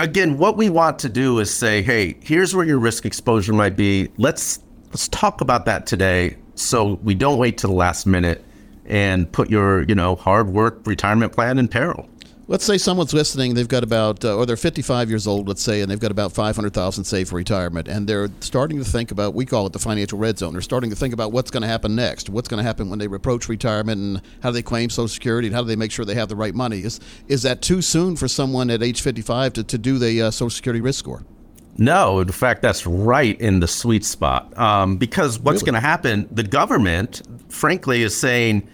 [0.00, 3.76] again, what we want to do is say, hey, here's where your risk exposure might
[3.76, 4.08] be.
[4.16, 8.44] Let's let's talk about that today so we don't wait to the last minute
[8.86, 12.09] and put your, you know, hard work retirement plan in peril.
[12.50, 13.54] Let's say someone's listening.
[13.54, 16.32] They've got about, uh, or they're 55 years old, let's say, and they've got about
[16.32, 19.34] 500,000 saved for retirement, and they're starting to think about.
[19.34, 20.54] We call it the financial red zone.
[20.54, 22.28] They're starting to think about what's going to happen next.
[22.28, 25.46] What's going to happen when they approach retirement, and how do they claim Social Security,
[25.46, 26.80] and how do they make sure they have the right money?
[26.80, 30.30] Is is that too soon for someone at age 55 to, to do the uh,
[30.32, 31.22] Social Security risk score?
[31.78, 34.58] No, in fact, that's right in the sweet spot.
[34.58, 35.66] Um, because what's really?
[35.66, 36.28] going to happen?
[36.32, 38.68] The government, frankly, is saying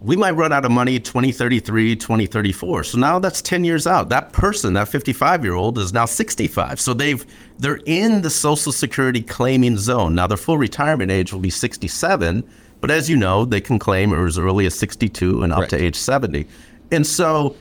[0.00, 2.84] we might run out of money 2033, 2034.
[2.84, 4.08] So now that's 10 years out.
[4.10, 6.80] That person, that 55 year old, is now 65.
[6.80, 7.24] So they've
[7.58, 10.14] they're in the Social Security claiming zone.
[10.14, 12.48] Now their full retirement age will be 67,
[12.80, 15.70] but as you know, they can claim as early as 62 and up right.
[15.70, 16.46] to age 70.
[16.92, 17.56] And so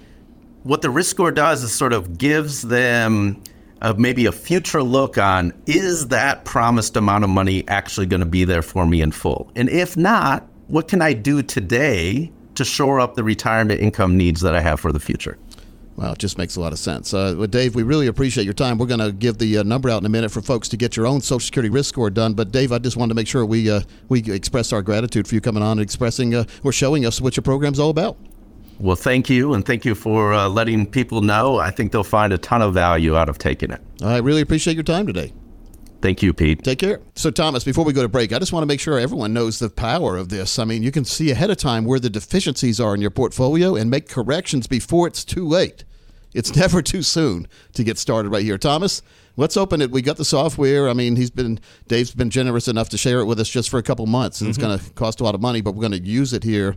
[0.64, 3.42] what the risk score does is sort of gives them
[3.82, 8.28] uh, maybe a future look on is that promised amount of money actually going to
[8.28, 9.52] be there for me in full?
[9.56, 14.42] And if not, what can I do today to shore up the retirement income needs
[14.42, 15.38] that I have for the future?
[15.96, 17.12] Well, it just makes a lot of sense.
[17.12, 18.78] Uh, Dave, we really appreciate your time.
[18.78, 20.96] We're going to give the uh, number out in a minute for folks to get
[20.96, 22.36] your own Social Security risk score done.
[22.36, 25.34] But Dave, I just wanted to make sure we uh, we express our gratitude for
[25.34, 28.16] you coming on and expressing uh, or showing us what your program's all about.
[28.80, 31.58] Well, thank you, and thank you for uh, letting people know.
[31.58, 33.82] I think they'll find a ton of value out of taking it.
[34.04, 35.34] I really appreciate your time today.
[36.02, 36.64] Thank you, Pete.
[36.64, 37.02] Take care.
[37.16, 39.60] So, Thomas, before we go to break, I just want to make sure everyone knows
[39.60, 40.60] the power of this.
[40.60, 43.76] I mean, you can see ahead of time where the deficiencies are in your portfolio
[43.76, 45.84] and make corrections before it's too late.
[46.34, 48.58] It's never too soon to get started right here.
[48.58, 49.02] Thomas,
[49.38, 49.90] let's open it.
[49.90, 50.88] We got the software.
[50.88, 53.80] I mean, he's been Dave's been generous enough to share it with us just for
[53.80, 54.50] a couple months, and mm-hmm.
[54.52, 56.76] it's going to cost a lot of money, but we're going to use it here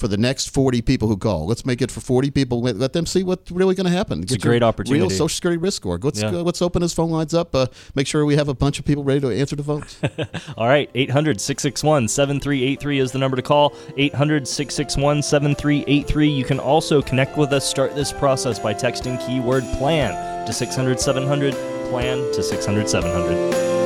[0.00, 1.46] for the next 40 people who call.
[1.46, 2.62] Let's make it for 40 people.
[2.62, 4.22] Let them see what's really going to happen.
[4.22, 5.02] Get it's a great opportunity.
[5.02, 5.98] Real Social Security risk score.
[6.02, 6.28] Let's, yeah.
[6.28, 7.54] uh, let's open his phone lines up.
[7.54, 10.00] Uh, make sure we have a bunch of people ready to answer the phones.
[10.56, 10.90] All right.
[10.94, 13.74] 800 661 7383 is the number to call.
[13.98, 16.28] 800 661 7383.
[16.28, 17.68] You can also connect with us.
[17.68, 21.54] Start this process by texting keyword plan to 600 700.
[21.90, 23.79] Plan to 600 700.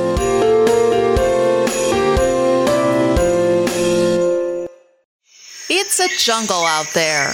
[6.05, 7.33] A jungle out there.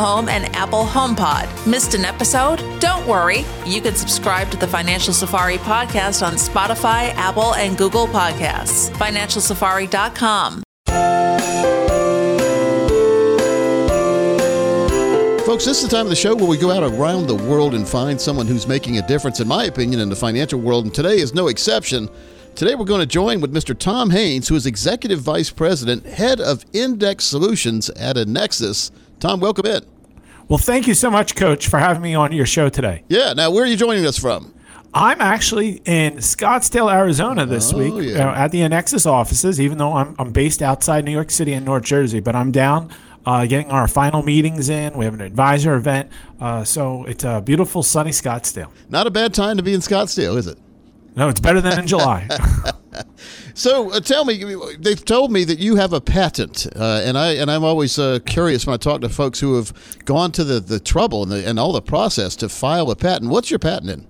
[0.00, 1.66] Home and Apple HomePod.
[1.70, 2.58] Missed an episode?
[2.80, 3.44] Don't worry.
[3.66, 8.90] You can subscribe to the Financial Safari podcast on Spotify, Apple, and Google Podcasts.
[8.92, 10.62] FinancialSafari.com.
[15.44, 17.74] Folks, this is the time of the show where we go out around the world
[17.74, 20.84] and find someone who's making a difference, in my opinion, in the financial world.
[20.84, 22.08] And today is no exception.
[22.54, 23.76] Today we're going to join with Mr.
[23.76, 28.90] Tom Haynes, who is Executive Vice President, Head of Index Solutions at Annexus.
[29.20, 29.84] Tom, welcome in.
[30.48, 33.04] Well, thank you so much, Coach, for having me on your show today.
[33.08, 33.34] Yeah.
[33.34, 34.54] Now, where are you joining us from?
[34.94, 38.30] I'm actually in Scottsdale, Arizona this oh, week yeah.
[38.30, 41.66] uh, at the Annexus offices, even though I'm, I'm based outside New York City and
[41.66, 42.18] North Jersey.
[42.18, 42.90] But I'm down
[43.26, 44.94] uh, getting our final meetings in.
[44.94, 46.10] We have an advisor event.
[46.40, 48.72] Uh, so it's a beautiful, sunny Scottsdale.
[48.88, 50.58] Not a bad time to be in Scottsdale, is it?
[51.14, 52.26] No, it's better than in July.
[53.54, 54.44] so uh, tell me,
[54.78, 58.18] they've told me that you have a patent, uh, and I and I'm always uh,
[58.26, 59.72] curious when I talk to folks who have
[60.04, 63.30] gone to the, the trouble and, the, and all the process to file a patent.
[63.30, 64.06] What's your patent in?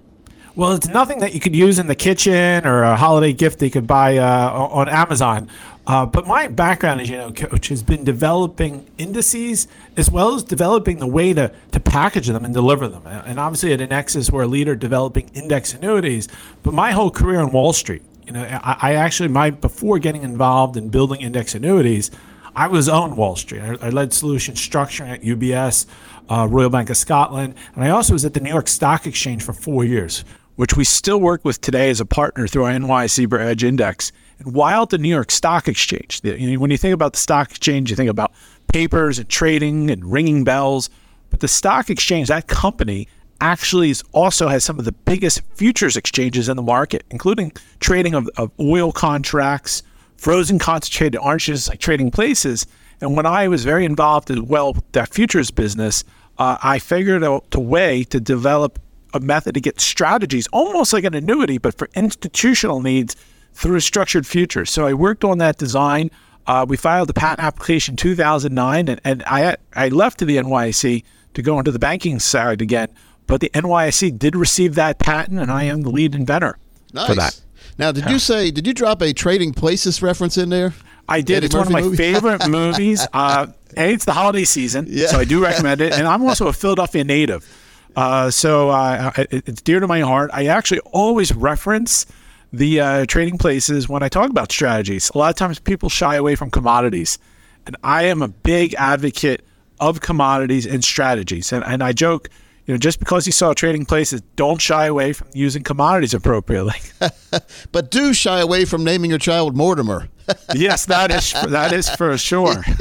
[0.56, 3.66] Well, it's nothing that you could use in the kitchen or a holiday gift that
[3.66, 5.48] you could buy uh, on Amazon.
[5.86, 10.42] Uh, but my background, as you know, coach, has been developing indices as well as
[10.42, 13.06] developing the way to, to package them and deliver them.
[13.06, 16.28] And obviously, at Annexus, we're a leader developing index annuities.
[16.62, 20.22] But my whole career on Wall Street, you know, I, I actually my before getting
[20.22, 22.12] involved in building index annuities,
[22.54, 23.60] I was on Wall Street.
[23.60, 25.86] I, I led solution structuring at UBS,
[26.28, 29.42] uh, Royal Bank of Scotland, and I also was at the New York Stock Exchange
[29.42, 33.40] for four years, which we still work with today as a partner through our NYSE
[33.40, 34.12] Edge Index.
[34.38, 37.18] And while at the New York Stock Exchange, you know, when you think about the
[37.18, 38.32] stock exchange, you think about
[38.72, 40.88] papers and trading and ringing bells.
[41.30, 43.08] But the stock exchange, that company,
[43.40, 48.14] actually is, also has some of the biggest futures exchanges in the market, including trading
[48.14, 49.82] of, of oil contracts,
[50.16, 52.66] frozen concentrated oranges, like trading places.
[53.00, 56.04] And when I was very involved as well with that futures business,
[56.38, 58.78] uh, I figured out a way to develop
[59.12, 63.16] a method to get strategies, almost like an annuity, but for institutional needs
[63.54, 64.70] through structured futures.
[64.70, 66.10] So I worked on that design.
[66.46, 71.04] Uh, we filed the patent application 2009, and, and I I left to the NYSE
[71.34, 72.88] to go into the banking side again.
[73.30, 76.58] But the NYSE did receive that patent, and I am the lead inventor
[76.92, 77.06] nice.
[77.06, 77.40] for that.
[77.78, 80.74] Now, did you say, did you drop a Trading Places reference in there?
[81.08, 81.38] I did.
[81.38, 81.96] Eddie it's Murphy one of my movie?
[81.96, 83.06] favorite movies.
[83.12, 85.06] Uh, a, it's the holiday season, yeah.
[85.06, 85.92] so I do recommend it.
[85.92, 87.48] And I'm also a Philadelphia native.
[87.96, 90.30] Uh, so uh, it's dear to my heart.
[90.32, 92.06] I actually always reference
[92.52, 95.10] the uh, trading places when I talk about strategies.
[95.14, 97.18] A lot of times people shy away from commodities,
[97.66, 99.44] and I am a big advocate
[99.78, 101.52] of commodities and strategies.
[101.52, 102.28] And, and I joke,
[102.70, 106.76] you know, just because you saw trading places, don't shy away from using commodities appropriately.
[107.72, 110.06] but do shy away from naming your child Mortimer.
[110.54, 112.62] yes, that is that is for sure.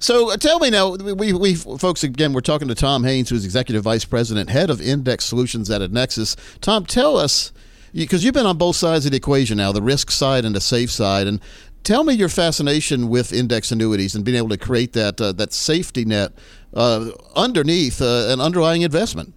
[0.00, 3.46] So uh, tell me now, we, we folks again, we're talking to Tom Haynes, who's
[3.46, 6.36] executive vice president, head of index solutions at Annexus.
[6.60, 7.52] Tom, tell us
[7.94, 10.60] because you've been on both sides of the equation now, the risk side and the
[10.60, 11.40] safe side, and
[11.84, 15.54] tell me your fascination with index annuities and being able to create that uh, that
[15.54, 16.32] safety net
[16.74, 19.34] underneath uh, an underlying investment.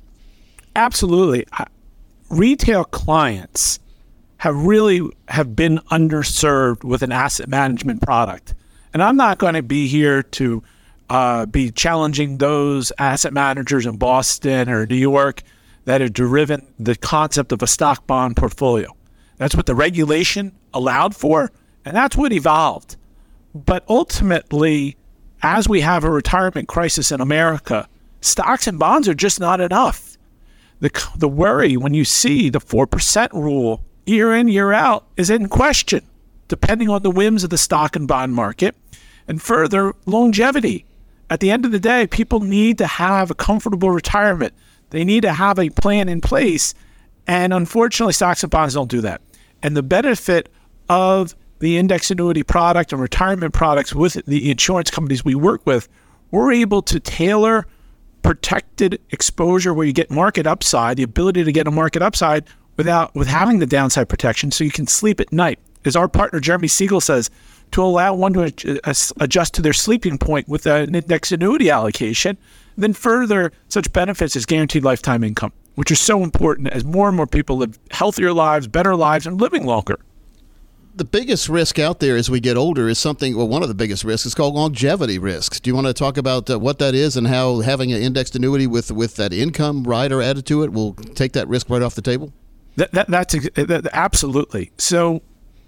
[0.76, 1.46] Absolutely,
[2.30, 3.80] retail clients
[4.38, 8.54] have really have been underserved with an asset management product,
[8.94, 10.64] and I'm not going to be here to
[11.10, 15.44] uh, be challenging those asset managers in Boston or New York
[15.86, 18.96] that have driven the concept of a stock bond portfolio.
[19.38, 21.52] That's what the regulation allowed for,
[21.84, 22.98] and that's what evolved.
[23.54, 24.98] But ultimately,
[25.46, 27.88] as we have a retirement crisis in America,
[28.20, 30.18] stocks and bonds are just not enough.
[30.80, 35.48] The, the worry when you see the 4% rule year in, year out is in
[35.48, 36.04] question,
[36.48, 38.76] depending on the whims of the stock and bond market.
[39.28, 40.84] And further, longevity.
[41.30, 44.54] At the end of the day, people need to have a comfortable retirement.
[44.90, 46.74] They need to have a plan in place.
[47.28, 49.22] And unfortunately, stocks and bonds don't do that.
[49.62, 50.50] And the benefit
[50.90, 55.88] of the index annuity product and retirement products with the insurance companies we work with,
[56.32, 57.66] we're able to tailor
[58.24, 63.14] protected exposure where you get market upside, the ability to get a market upside without
[63.16, 65.60] with having the downside protection so you can sleep at night.
[65.86, 67.30] As our partner Jeremy Siegel says,
[67.72, 68.82] to allow one to
[69.20, 72.38] adjust to their sleeping point with an index annuity allocation,
[72.78, 77.18] then further such benefits as guaranteed lifetime income, which are so important as more and
[77.18, 80.00] more people live healthier lives, better lives, and living longer
[80.96, 83.76] the biggest risk out there as we get older is something, well, one of the
[83.76, 85.60] biggest risks is called longevity risks.
[85.60, 88.36] Do you want to talk about uh, what that is and how having an indexed
[88.36, 91.96] annuity with, with that income rider added to it will take that risk right off
[91.96, 92.32] the table?
[92.78, 94.72] That, that, that's that, absolutely.
[94.78, 95.22] So,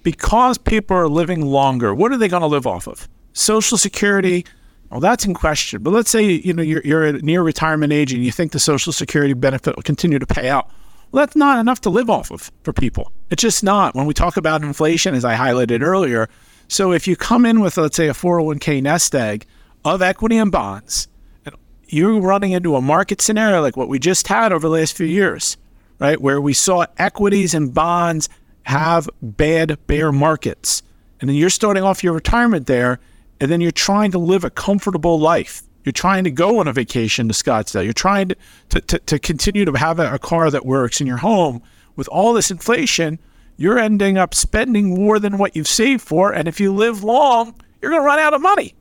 [0.03, 3.09] because people are living longer, what are they going to live off of?
[3.33, 4.45] Social Security.
[4.89, 5.83] Well, that's in question.
[5.83, 8.59] But let's say you know you're, you're at near retirement age and you think the
[8.59, 10.69] Social Security benefit will continue to pay out.
[11.11, 13.11] Well, that's not enough to live off of for people.
[13.29, 13.95] It's just not.
[13.95, 16.29] When we talk about inflation, as I highlighted earlier,
[16.67, 19.45] so if you come in with, let's say, a 401k nest egg
[19.85, 21.07] of equity and bonds,
[21.45, 21.55] and
[21.87, 25.07] you're running into a market scenario like what we just had over the last few
[25.07, 25.55] years,
[25.99, 28.27] right, where we saw equities and bonds
[28.63, 30.83] have bad bear markets.
[31.21, 32.99] And then you're starting off your retirement there,
[33.39, 35.63] and then you're trying to live a comfortable life.
[35.87, 37.85] You're trying to go on a vacation to Scottsdale.
[37.85, 38.35] You're trying to,
[38.71, 41.63] to, to, to continue to have a, a car that works in your home.
[41.95, 43.19] With all this inflation,
[43.55, 46.33] you're ending up spending more than what you've saved for.
[46.33, 48.75] And if you live long, you're going to run out of money.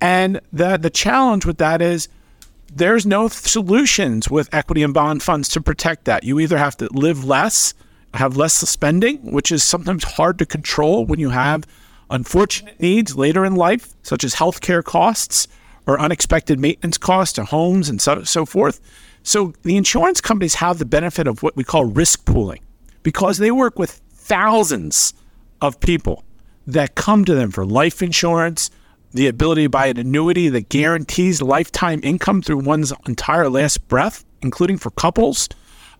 [0.00, 2.08] And the, the challenge with that is
[2.66, 6.24] there's no solutions with equity and bond funds to protect that.
[6.24, 7.74] You either have to live less,
[8.12, 11.64] have less spending, which is sometimes hard to control when you have
[12.10, 15.46] unfortunate needs later in life, such as healthcare costs
[15.86, 18.80] or unexpected maintenance costs to homes and so, so forth.
[19.22, 22.60] So the insurance companies have the benefit of what we call risk pooling
[23.02, 25.14] because they work with thousands
[25.60, 26.24] of people
[26.66, 28.70] that come to them for life insurance,
[29.12, 34.24] the ability to buy an annuity that guarantees lifetime income through one's entire last breath,
[34.42, 35.48] including for couples.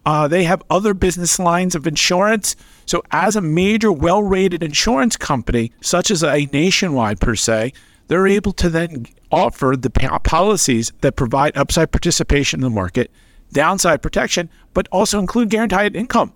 [0.07, 2.57] Uh, they have other business lines of insurance.
[2.85, 7.73] So, as a major, well rated insurance company, such as a nationwide per se,
[8.09, 9.91] they're able to then offer the
[10.25, 13.11] policies that provide upside participation in the market,
[13.53, 16.33] downside protection, but also include guaranteed income.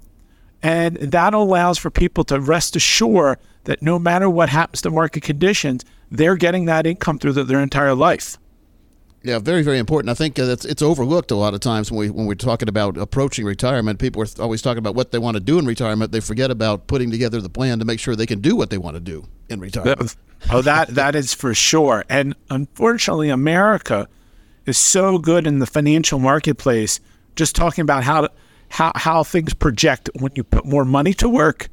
[0.62, 5.22] And that allows for people to rest assured that no matter what happens to market
[5.22, 8.38] conditions, they're getting that income through the, their entire life.
[9.28, 10.08] Yeah, very, very important.
[10.08, 12.96] I think uh, it's, overlooked a lot of times when we when we're talking about
[12.96, 13.98] approaching retirement.
[13.98, 16.12] People are always talking about what they want to do in retirement.
[16.12, 18.78] They forget about putting together the plan to make sure they can do what they
[18.78, 20.16] want to do in retirement.
[20.50, 22.06] oh, that that is for sure.
[22.08, 24.08] And unfortunately, America
[24.64, 26.98] is so good in the financial marketplace.
[27.36, 28.30] Just talking about how
[28.70, 31.68] how how things project when you put more money to work.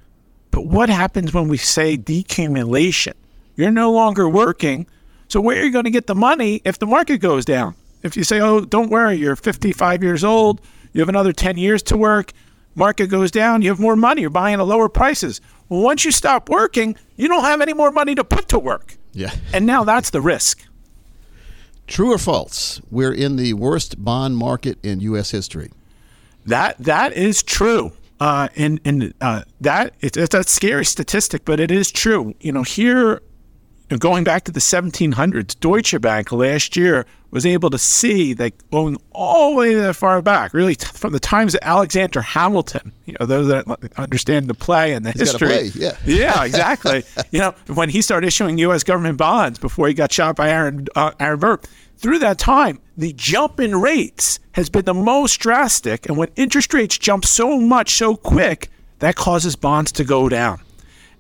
[0.52, 3.14] But what happens when we say decumulation?
[3.56, 4.88] You're no longer working
[5.28, 7.76] so where are you going to get the money if the market goes down?
[8.04, 10.62] If you say, "Oh, don't worry, you're 55 years old,
[10.94, 12.32] you have another 10 years to work,
[12.76, 16.12] market goes down, you have more money, you're buying at lower prices." Well, once you
[16.12, 18.98] stop working, you don't have any more money to put to work.
[19.14, 19.32] Yeah.
[19.54, 20.64] And now that's the risk.
[21.88, 22.82] True or false?
[22.92, 25.32] We're in the worst bond market in U.S.
[25.32, 25.72] history.
[26.46, 27.94] That that is true.
[28.20, 32.34] Uh, and and uh, that it's, it's a scary statistic, but it is true.
[32.40, 33.22] You know, here
[33.90, 38.98] going back to the 1700s, Deutsche Bank last year was able to see that going
[39.12, 43.26] all the way that far back, really from the times of Alexander Hamilton, you know,
[43.26, 43.66] those that
[43.98, 45.72] understand the play and the He's history.
[45.76, 45.98] Yeah.
[46.06, 47.04] yeah, exactly.
[47.32, 48.84] you know, when he started issuing U.S.
[48.84, 51.60] government bonds before he got shot by Aaron, uh, Aaron Burr,
[51.98, 56.08] through that time, the jump in rates has been the most drastic.
[56.08, 58.70] And when interest rates jump so much so quick,
[59.00, 60.62] that causes bonds to go down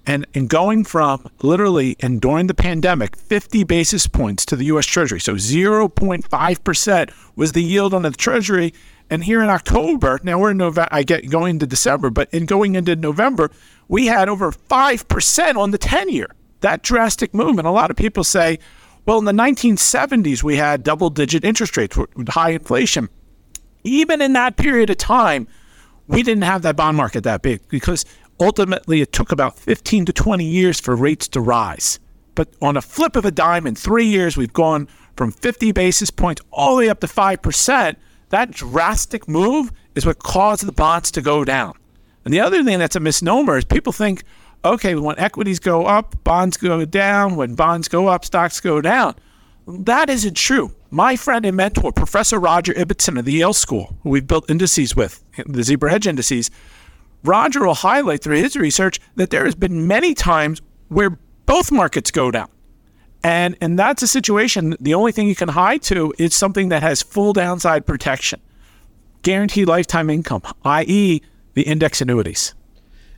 [0.07, 4.85] and, and going from literally and during the pandemic 50 basis points to the US
[4.85, 5.19] Treasury.
[5.19, 8.73] So 0.5% was the yield on the Treasury.
[9.09, 12.45] And here in October, now we're in November, I get going into December, but in
[12.45, 13.51] going into November,
[13.87, 16.27] we had over 5% on the 10 year.
[16.61, 17.67] That drastic movement.
[17.67, 18.59] A lot of people say,
[19.05, 23.09] well, in the 1970s, we had double digit interest rates with high inflation.
[23.83, 25.47] Even in that period of time,
[26.07, 28.05] we didn't have that bond market that big because
[28.39, 31.99] Ultimately, it took about 15 to 20 years for rates to rise.
[32.33, 36.11] But on a flip of a dime, in three years, we've gone from 50 basis
[36.11, 37.95] points all the way up to 5%,
[38.29, 41.73] that drastic move is what caused the bonds to go down.
[42.25, 44.23] And the other thing that's a misnomer is people think,
[44.65, 47.35] okay, when equities go up, bonds go down.
[47.35, 49.15] When bonds go up, stocks go down.
[49.67, 50.75] That isn't true.
[50.91, 54.95] My friend and mentor, Professor Roger Ibbotson of the Yale School, who we've built indices
[54.95, 56.51] with, the Zebra Edge indices,
[57.27, 62.11] Roger will highlight through his research that there has been many times where both markets
[62.11, 62.49] go down.
[63.23, 66.83] And and that's a situation the only thing you can hide to is something that
[66.83, 68.39] has full downside protection.
[69.23, 71.21] Guaranteed lifetime income, i.e.
[71.55, 72.53] the index annuities.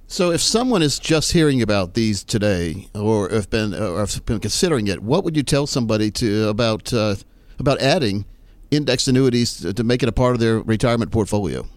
[0.10, 4.40] So, if someone is just hearing about these today, or have been, or have been
[4.40, 7.16] considering it, what would you tell somebody to about uh,
[7.60, 8.24] about adding
[8.72, 11.68] index annuities to, to make it a part of their retirement portfolio?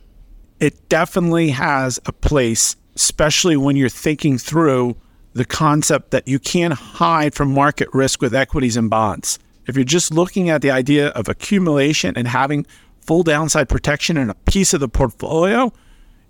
[0.61, 4.97] It definitely has a place, especially when you're thinking through
[5.33, 9.39] the concept that you can't hide from market risk with equities and bonds.
[9.67, 12.67] If you're just looking at the idea of accumulation and having
[13.01, 15.73] full downside protection in a piece of the portfolio,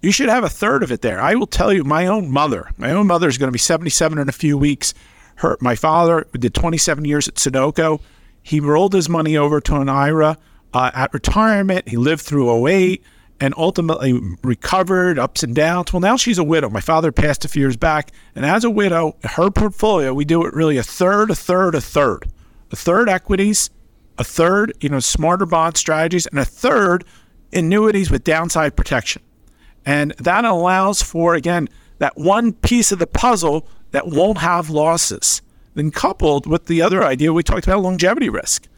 [0.00, 1.20] you should have a third of it there.
[1.20, 4.16] I will tell you, my own mother, my own mother is going to be 77
[4.16, 4.94] in a few weeks.
[5.36, 8.00] Her, my father did 27 years at Sunoco.
[8.42, 10.38] He rolled his money over to an IRA
[10.72, 11.88] uh, at retirement.
[11.88, 13.02] He lived through 08
[13.40, 15.92] and ultimately recovered ups and downs.
[15.92, 16.68] Well, now she's a widow.
[16.68, 18.12] My father passed a few years back.
[18.34, 21.80] And as a widow, her portfolio, we do it really a third, a third, a
[21.80, 22.28] third.
[22.70, 23.70] A third equities,
[24.18, 27.04] a third, you know, smarter bond strategies, and a third
[27.52, 29.22] annuities with downside protection.
[29.84, 31.68] And that allows for, again,
[31.98, 35.42] that one piece of the puzzle that won't have losses.
[35.74, 38.68] Then coupled with the other idea we talked about longevity risk.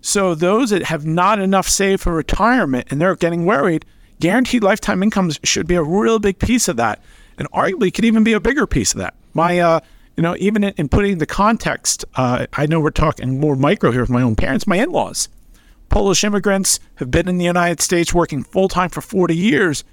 [0.00, 3.84] So those that have not enough saved for retirement and they're getting worried,
[4.20, 7.02] guaranteed lifetime incomes should be a real big piece of that,
[7.38, 9.14] and arguably could even be a bigger piece of that.
[9.34, 9.80] My, uh,
[10.16, 13.90] you know, even in, in putting the context, uh, I know we're talking more micro
[13.90, 15.28] here with my own parents, my in-laws,
[15.88, 19.84] Polish immigrants have been in the United States working full time for 40 years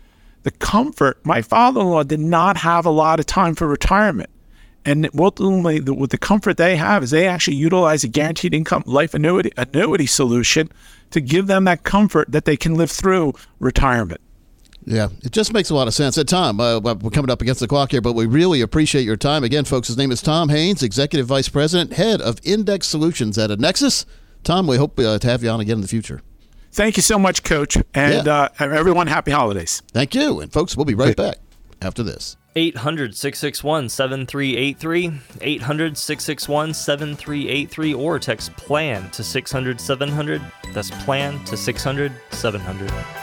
[0.44, 1.26] the comfort.
[1.26, 4.30] My father-in-law did not have a lot of time for retirement,
[4.84, 9.14] and ultimately, the, the comfort they have is they actually utilize a guaranteed income life
[9.14, 10.70] annuity annuity solution
[11.14, 14.22] to give them that comfort that they can live through retirement.
[14.86, 16.18] Yeah, it just makes a lot of sense.
[16.18, 19.16] At Tom, uh, we're coming up against the clock here, but we really appreciate your
[19.16, 19.44] time.
[19.46, 23.50] Again, folks, his name is Tom Haynes, Executive Vice President, Head of Index Solutions at
[23.50, 24.06] Annexus.
[24.44, 26.22] Tom, we hope uh, to have you on again in the future.
[26.74, 27.78] Thank you so much, Coach.
[27.94, 28.34] And Yeah.
[28.34, 29.82] uh, everyone, happy holidays.
[29.94, 30.42] Thank you.
[30.42, 31.38] And folks, we'll be right back
[31.82, 32.36] after this.
[32.56, 40.42] 800 661 7383, 800 661 7383, or text PLAN to 600 700.
[40.74, 43.23] That's PLAN to 600 700.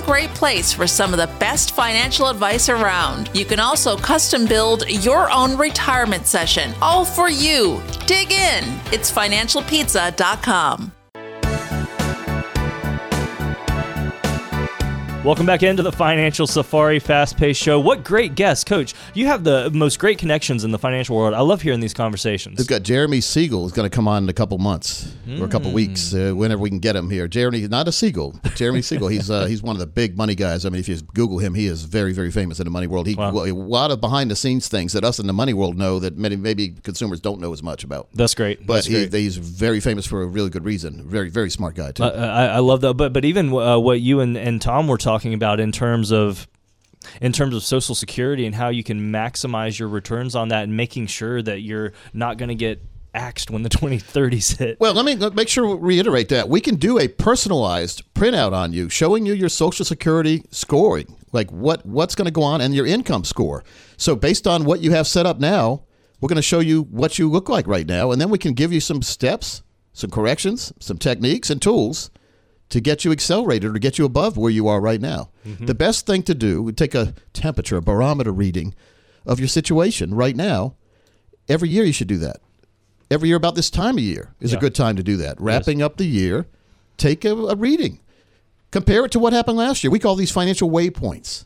[0.00, 3.30] great place for some of the best financial advice around.
[3.34, 7.82] You can also custom build your own retirement session, all for you.
[8.06, 8.64] Dig in.
[8.92, 10.92] It's financialpizza.com.
[15.22, 17.78] Welcome back into the Financial Safari Fast Paced Show.
[17.78, 18.94] What great guests, Coach.
[19.12, 21.34] You have the most great connections in the financial world.
[21.34, 22.56] I love hearing these conversations.
[22.56, 25.36] We've got Jeremy Siegel is going to come on in a couple months or a
[25.36, 25.48] Hmm.
[25.48, 27.28] couple weeks, uh, whenever we can get him here.
[27.28, 29.08] Jeremy, not a Siegel, but Jeremy Siegel.
[29.08, 30.64] He's uh, he's one of the big money guys.
[30.64, 33.06] I mean, if you Google him, he is very very famous in the money world.
[33.06, 33.30] He Wow.
[33.44, 36.16] a lot of behind the scenes things that us in the money world know that
[36.16, 38.08] many maybe consumers don't know as much about.
[38.14, 38.66] That's great.
[38.66, 39.12] But That's he, great.
[39.12, 41.04] he's very famous for a really good reason.
[41.06, 42.04] Very very smart guy too.
[42.04, 42.94] Uh, I, I love that.
[42.94, 46.46] But but even uh, what you and, and Tom were talking about in terms of
[47.20, 50.76] in terms of Social Security and how you can maximize your returns on that and
[50.76, 52.82] making sure that you're not going to get
[53.14, 54.78] axed when the 2030s hit.
[54.80, 58.72] Well, let me make sure we reiterate that we can do a personalized printout on
[58.72, 62.74] you, showing you your Social Security scoring, like what what's going to go on, and
[62.74, 63.64] your income score.
[63.96, 65.84] So, based on what you have set up now,
[66.20, 68.52] we're going to show you what you look like right now, and then we can
[68.52, 72.10] give you some steps, some corrections, some techniques, and tools
[72.70, 75.30] to get you accelerated or get you above where you are right now.
[75.46, 75.66] Mm-hmm.
[75.66, 78.74] The best thing to do would take a temperature, a barometer reading
[79.26, 80.76] of your situation right now.
[81.48, 82.40] Every year, you should do that
[83.10, 85.40] every year about this time of year is a good time to do that.
[85.40, 86.46] Wrapping up the year,
[86.96, 88.00] take a, a reading.
[88.70, 89.90] Compare it to what happened last year.
[89.90, 91.44] We call these financial waypoints.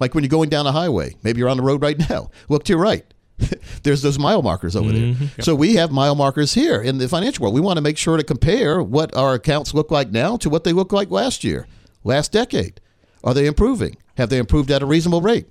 [0.00, 2.30] Like when you're going down a highway, maybe you're on the road right now.
[2.48, 3.04] Look to your right.
[3.82, 5.24] there's those mile markers over Mm-hmm.
[5.36, 5.44] there.
[5.44, 7.54] So we have mile markers here in the financial world.
[7.54, 10.64] We want to make sure to compare what our accounts look like now to what
[10.64, 11.66] they look like last year,
[12.04, 12.80] last decade.
[13.24, 13.96] Are they improving?
[14.16, 15.46] Have they improved at a reasonable rate?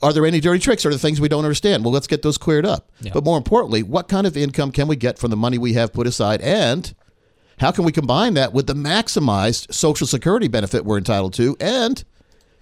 [0.00, 1.84] Are there any dirty tricks or there things we don't understand?
[1.84, 2.88] Well, let's get those cleared up.
[3.12, 5.92] But more importantly, what kind of income can we get from the money we have
[5.92, 6.40] put aside?
[6.40, 6.94] And
[7.58, 11.56] how can we combine that with the maximized Social Security benefit we're entitled to?
[11.58, 12.04] And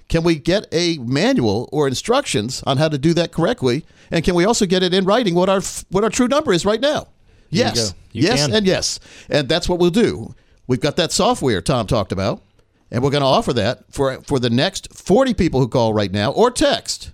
[0.09, 3.85] can we get a manual or instructions on how to do that correctly?
[4.11, 6.65] And can we also get it in writing what our what our true number is
[6.65, 7.09] right now?
[7.51, 7.99] Yes, go.
[8.13, 8.55] You yes, can.
[8.55, 10.35] and yes, and that's what we'll do.
[10.67, 12.43] We've got that software Tom talked about,
[12.91, 16.13] and we're going to offer that for for the next forty people who call right
[16.13, 17.13] now or text.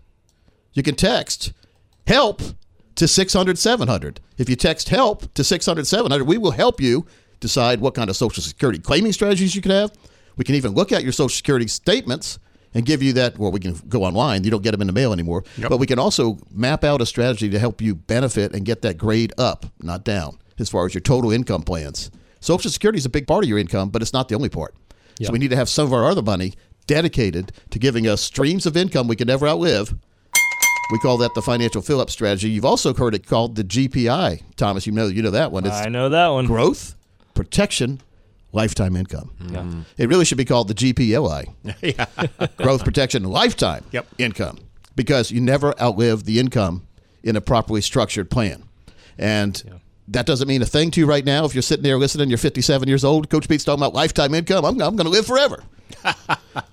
[0.74, 1.53] You can text
[2.07, 2.40] help
[2.95, 4.20] to 600 700.
[4.38, 7.07] If you text help to 600 700, we will help you
[7.40, 9.93] decide what kind of Social Security claiming strategies you can have.
[10.36, 12.38] We can even look at your Social Security statements
[12.75, 14.45] and give you that, well, we can go online.
[14.45, 15.45] You don't get them in the mail anymore.
[15.68, 18.99] But we can also map out a strategy to help you benefit and get that
[18.99, 22.11] grade up, not down, as far as your total income plans.
[22.41, 24.75] Social Security is a big part of your income, but it's not the only part.
[25.23, 26.55] So we need to have some of our other money
[26.89, 29.95] dedicated to giving us streams of income we can never outlive.
[30.91, 32.51] We call that the financial fill-up strategy.
[32.51, 34.87] You've also heard it called the GPI, Thomas.
[34.87, 35.64] You know, you know that one.
[35.64, 36.47] It's I know that one.
[36.47, 36.97] growth,
[37.35, 38.01] protection,
[38.53, 39.32] lifetime income.
[39.40, 39.61] Yeah.
[39.62, 39.84] Mm.
[39.98, 42.57] It really should be called the GPLI.
[42.59, 44.07] Growth, protection, lifetime Yep.
[44.18, 44.59] income.
[44.94, 46.86] Because you never outlive the income
[47.22, 48.64] in a properly structured plan.
[49.18, 51.44] And that doesn't mean a thing to you right now.
[51.44, 54.64] If you're sitting there listening, you're 57 years old, Coach Pete's talking about lifetime income.
[54.64, 55.62] I'm, I'm going to live forever.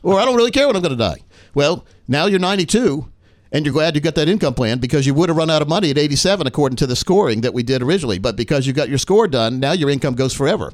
[0.03, 1.19] or I don't really care when I'm going to die.
[1.53, 3.07] Well, now you're 92
[3.51, 5.67] and you're glad you got that income plan because you would have run out of
[5.67, 8.19] money at 87 according to the scoring that we did originally.
[8.19, 10.73] But because you got your score done, now your income goes forever.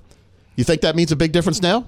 [0.56, 1.86] You think that means a big difference now?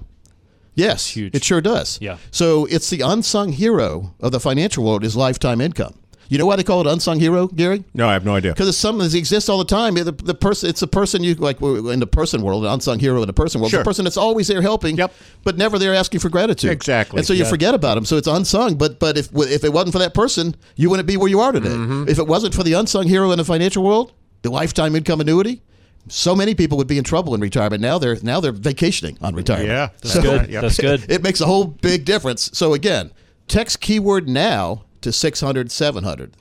[0.74, 1.34] Yes, Huge.
[1.34, 1.98] it sure does.
[2.00, 2.18] Yeah.
[2.30, 5.94] So it's the unsung hero of the financial world is lifetime income.
[6.30, 7.84] You know why they call it unsung hero, Gary?
[7.94, 8.52] No, I have no idea.
[8.52, 9.94] Because it's something that exists all the time.
[9.94, 13.22] The, the person, it's a person you like in the person world, an unsung hero
[13.22, 13.70] in the person world.
[13.70, 13.80] Sure.
[13.80, 15.14] The person that's always there helping, Yep.
[15.42, 16.70] but never there asking for gratitude.
[16.70, 17.16] Exactly.
[17.18, 17.48] And so you Yeah.
[17.50, 18.04] forget about them.
[18.04, 18.74] So it's unsung.
[18.76, 21.50] But but if if it wasn't for that person, you wouldn't be where you are
[21.50, 21.70] today.
[21.70, 22.08] Mm-hmm.
[22.10, 24.12] If it wasn't for the unsung hero in the financial world,
[24.42, 25.62] the lifetime income annuity.
[26.10, 27.80] So many people would be in trouble in retirement.
[27.82, 29.68] Now they're now they're vacationing on retirement.
[29.68, 30.50] Yeah, That's So- good.
[30.50, 30.60] Yeah.
[30.60, 31.04] That's good.
[31.10, 32.50] It makes a whole big difference.
[32.52, 33.10] So again,
[33.46, 36.32] text keyword now to 600 700.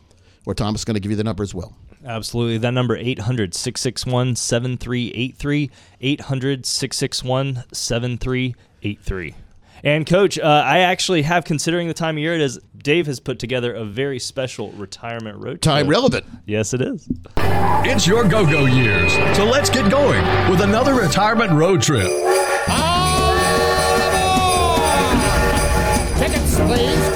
[0.46, 1.76] Or Thomas is going to give you the number as well.
[2.06, 2.58] Absolutely.
[2.60, 5.70] That number 800 661 7383.
[6.00, 9.36] 800 661 7383.
[9.84, 13.20] And coach, uh, I actually have considering the time of year it is Dave has
[13.20, 15.92] put together a very special retirement road trip Time trip.
[15.92, 16.26] relevant.
[16.46, 17.10] Yes, it is.
[17.38, 19.14] It's your go go years.
[19.36, 22.08] So let's get going with another retirement road trip.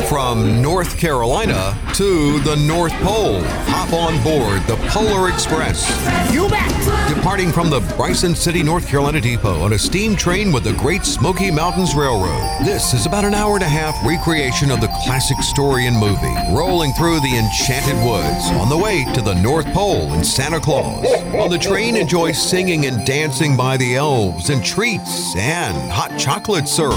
[0.08, 5.90] From North Carolina to the North Pole, hop on board the Polar Express.
[6.32, 6.70] You bet!
[7.14, 11.06] Departing from the Bryson City, North Carolina depot on a steam train with the Great
[11.06, 12.66] Smoky Mountains Railroad.
[12.66, 16.36] This is about an hour and a half recreation of the classic story and movie,
[16.54, 21.06] rolling through the enchanted woods on the way to the North Pole and Santa Claus.
[21.34, 26.68] On the train, enjoy singing and dancing by the elves and treats and hot chocolate
[26.68, 26.96] served.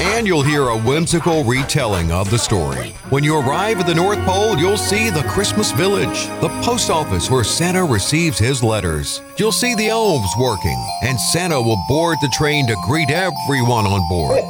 [0.00, 2.88] And you'll hear a whimsical retelling of the story.
[3.10, 7.30] When you arrive at the North Pole, you'll see the Christmas Village, the post office
[7.30, 9.22] where Santa receives his letters.
[9.36, 14.08] You'll see the elves working, and Santa will board the train to greet everyone on
[14.08, 14.42] board.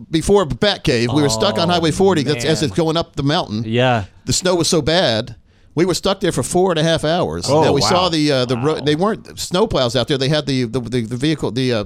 [0.09, 1.09] before Bat Cave.
[1.13, 2.69] We were stuck on Oh, Highway 40 that's, as man.
[2.69, 3.63] it's going up the mountain.
[3.65, 4.05] Yeah.
[4.25, 5.35] The snow was so bad.
[5.75, 7.45] We were stuck there for four and a half hours.
[7.49, 7.87] Oh, now we wow.
[7.87, 10.17] saw the uh, the ro- they weren't snowplows out there.
[10.17, 11.85] They had the the, the, the vehicle the uh,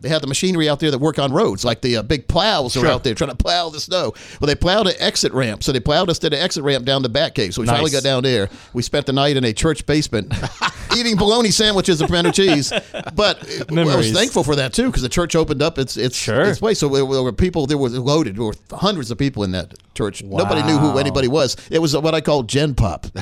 [0.00, 2.76] they had the machinery out there that work on roads, like the uh, big plows
[2.76, 4.12] are out there trying to plow the snow.
[4.40, 7.02] Well, they plowed an exit ramp, so they plowed us to the exit ramp down
[7.02, 7.54] the Bat Cave.
[7.54, 8.48] So we finally got down there.
[8.72, 10.32] We spent the night in a church basement,
[10.96, 12.72] eating bologna sandwiches and pimento cheese.
[13.14, 13.38] But
[13.70, 16.42] I was thankful for that too, because the church opened up its its Sure.
[16.42, 16.74] its way.
[16.74, 17.66] So there were people.
[17.66, 18.36] There was loaded.
[18.36, 20.22] There were hundreds of people in that church.
[20.22, 21.56] Nobody knew who anybody was.
[21.70, 23.06] It was what I call Gen Pop.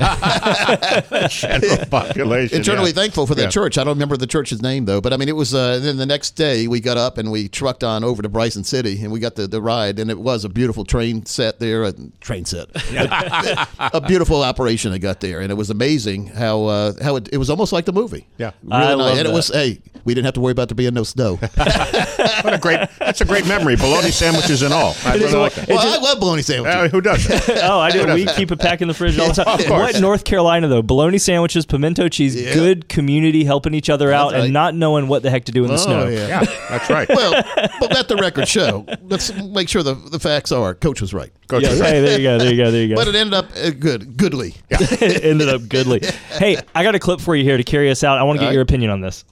[1.30, 2.56] General population.
[2.58, 2.94] Internally yeah.
[2.94, 3.48] thankful for that Yeah.
[3.48, 3.78] church.
[3.78, 5.54] I don't remember the church's name though, but I mean, it was.
[5.54, 8.64] Uh, then the next day we got up and we trucked on over to Bryson
[8.64, 11.84] City and we got the, the ride and it was a beautiful train set there.
[11.84, 12.68] A train set,
[13.78, 17.38] a beautiful operation I got there, and it was amazing how uh, how it, it
[17.38, 18.26] was almost like the movie.
[18.38, 18.52] Yeah.
[18.62, 18.96] really I nice.
[18.98, 21.38] love and it was hey, we didn't have to worry about there being no snow.
[22.42, 22.88] What a great.
[22.98, 23.74] That's a great memory.
[23.76, 24.94] Bologna sandwiches and all.
[25.04, 25.68] I really like that.
[25.68, 26.76] well, I love bologna sandwiches.
[26.76, 27.58] Uh, who doesn't?
[27.68, 28.06] Oh, I do.
[28.14, 29.58] We keep it packed in the fridge all the time.
[29.60, 29.94] Of course.
[29.94, 30.82] What North Carolina though?
[30.82, 32.54] Bologna sandwiches, pimento cheese, Yeah.
[32.54, 34.44] good community helping each other out, right.
[34.44, 36.06] and not knowing what the heck to do in the Oh, snow.
[36.08, 36.44] yeah.
[36.58, 37.08] Yeah, that's right.
[37.10, 37.42] well,
[37.80, 38.86] but let the record show.
[39.02, 41.32] Let's make sure the, the facts are coach was right.
[41.48, 42.94] Coach Yeah, was hey, there you go, there you go, there you go.
[42.96, 44.54] But it ended up uh, good, goodly.
[44.70, 46.00] it ended up goodly.
[46.30, 48.18] Hey, I got a clip for you here to carry us out.
[48.18, 48.54] I want to get All right.
[48.54, 49.24] your opinion on this.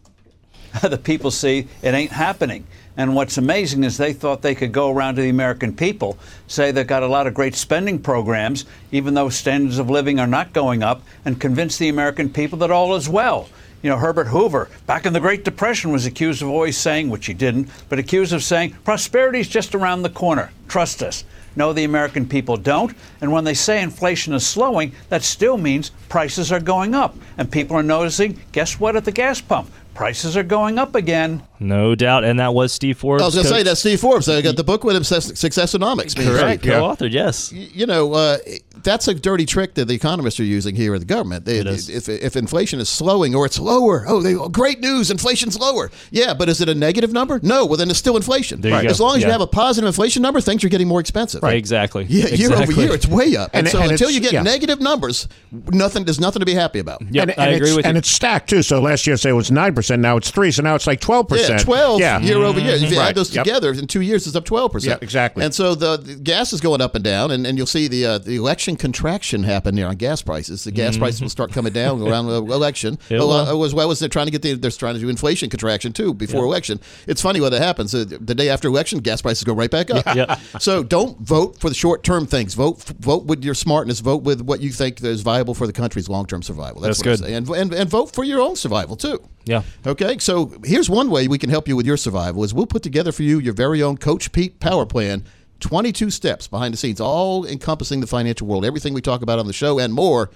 [0.82, 2.66] the people see it ain't happening.
[2.98, 6.70] And what's amazing is they thought they could go around to the American people, say
[6.70, 10.54] they've got a lot of great spending programs, even though standards of living are not
[10.54, 13.50] going up, and convince the American people that all is well.
[13.86, 17.26] You know, Herbert Hoover, back in the Great Depression, was accused of always saying, which
[17.26, 20.50] he didn't, but accused of saying, prosperity's just around the corner.
[20.66, 21.22] Trust us.
[21.54, 22.96] No, the American people don't.
[23.20, 27.14] And when they say inflation is slowing, that still means prices are going up.
[27.38, 29.70] And people are noticing, guess what, at the gas pump?
[29.96, 31.42] Prices are going up again.
[31.58, 33.22] No doubt, and that was Steve Forbes.
[33.22, 34.28] I was going to say that's Steve Forbes.
[34.28, 36.14] I got the book with him, Successonomics.
[36.14, 36.80] correct, Yeah.
[36.80, 37.12] co-authored.
[37.12, 38.36] Yes, You know, uh,
[38.82, 41.46] that's a dirty trick that the economists are using here in the government.
[41.46, 41.88] They, It is.
[41.88, 45.90] If, if inflation is slowing or it's lower, oh, they, oh, great news, inflation's lower.
[46.10, 47.40] Yeah, but is it a negative number?
[47.42, 48.60] No, well, then it's still inflation.
[48.60, 48.88] There you go.
[48.90, 51.42] As long as you have a positive inflation number, things are getting more expensive.
[51.42, 52.04] right, exactly.
[52.04, 52.74] Yeah, year exactly.
[52.74, 53.50] over year, it's way up.
[53.54, 54.42] And, And- so and until you get yeah.
[54.42, 55.26] negative numbers,
[55.72, 57.00] nothing there's nothing to be happy about.
[57.10, 58.62] Yep, and, I agree it's, with and it's stacked too.
[58.62, 59.85] So last year, say it was nine percent.
[59.90, 60.50] And now it's three.
[60.50, 61.60] So now it's like twelve percent.
[61.60, 62.20] Yeah, twelve Yeah.
[62.20, 62.74] year over year.
[62.74, 63.10] If you Right.
[63.10, 63.44] add those Yep.
[63.44, 64.98] together, in two years, it's up twelve percent.
[65.00, 65.44] Yeah, exactly.
[65.44, 68.04] And so the, the gas is going up and down, and, and you'll see the
[68.06, 70.64] uh, the election contraction happen there on gas prices.
[70.64, 72.98] The gas prices will start coming down around the election.
[73.10, 75.50] Well, uh, as well as they're trying to get the they're trying to do inflation
[75.50, 76.80] contraction too before election.
[77.06, 77.94] It's funny what that happens.
[77.94, 80.04] Uh, the day after election, gas prices go right back up.
[80.14, 80.38] Yep.
[80.60, 82.54] So don't vote for the short term things.
[82.54, 84.00] Vote vote with your smartness.
[84.00, 86.80] Vote with what you think is viable for the country's long term survival.
[86.80, 87.28] That's, That's good.
[87.30, 89.20] And, and and vote for your own survival too.
[89.46, 89.62] Yeah.
[89.86, 92.82] Okay, so here's one way we can help you with your survival is we'll put
[92.82, 95.24] together for you your very own Coach Pete Power Plan,
[95.60, 99.46] 22 steps behind the scenes, all encompassing the financial world, everything we talk about on
[99.46, 100.30] the show and more,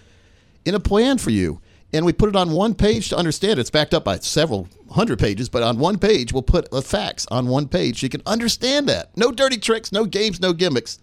[0.65, 1.61] in a plan for you.
[1.93, 3.59] And we put it on one page to understand.
[3.59, 7.27] It's backed up by several hundred pages, but on one page, we'll put the facts
[7.33, 9.17] on one page so you can understand that.
[9.17, 11.01] No dirty tricks, no games, no gimmicks.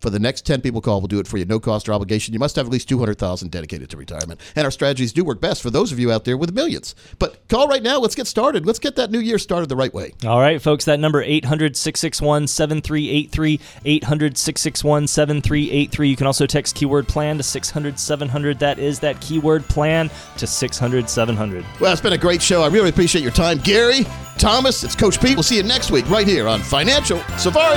[0.00, 1.44] For the next 10 people call, we'll do it for you.
[1.44, 2.32] No cost or obligation.
[2.32, 4.40] You must have at least 200000 dedicated to retirement.
[4.56, 6.94] And our strategies do work best for those of you out there with millions.
[7.18, 7.98] But call right now.
[7.98, 8.64] Let's get started.
[8.64, 10.14] Let's get that new year started the right way.
[10.24, 16.08] All right, folks, that number 800-661-7383, 800-661-7383.
[16.08, 18.58] You can also text keyword plan to 600-700.
[18.58, 21.62] That is that keyword plan to 600-700.
[21.78, 22.62] Well, it's been a great show.
[22.62, 23.58] I really appreciate your time.
[23.58, 24.06] Gary,
[24.38, 25.36] Thomas, it's Coach Pete.
[25.36, 27.76] We'll see you next week right here on Financial Safari.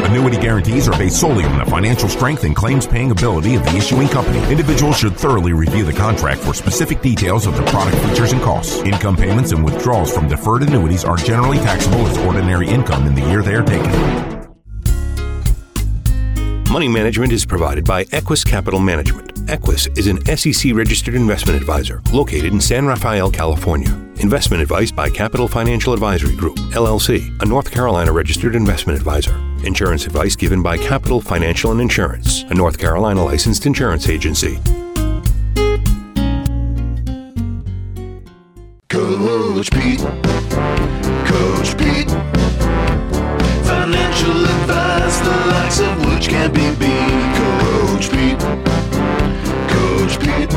[0.21, 3.75] Annuity guarantees are based solely on the financial strength and claims paying ability of the
[3.75, 4.37] issuing company.
[4.51, 8.83] Individuals should thoroughly review the contract for specific details of the product features and costs.
[8.83, 13.27] Income payments and withdrawals from deferred annuities are generally taxable as ordinary income in the
[13.29, 13.89] year they are taken.
[16.71, 19.49] Money management is provided by Equus Capital Management.
[19.49, 23.89] Equus is an SEC registered investment advisor located in San Rafael, California.
[24.17, 29.35] Investment advice by Capital Financial Advisory Group, LLC, a North Carolina registered investment advisor.
[29.63, 34.59] Insurance advice given by Capital Financial and Insurance, a North Carolina licensed insurance agency.
[38.89, 39.99] Coach Pete.
[41.27, 42.09] Coach Pete.
[43.63, 47.35] Financial advice, the likes of which can't be beat.
[47.37, 48.39] Coach Pete.
[49.69, 50.51] Coach Pete.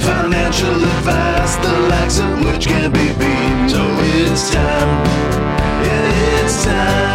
[0.00, 3.70] Financial advice, the likes of which can't be beat.
[3.70, 5.04] So it's time.
[5.84, 7.07] Yeah, it's time.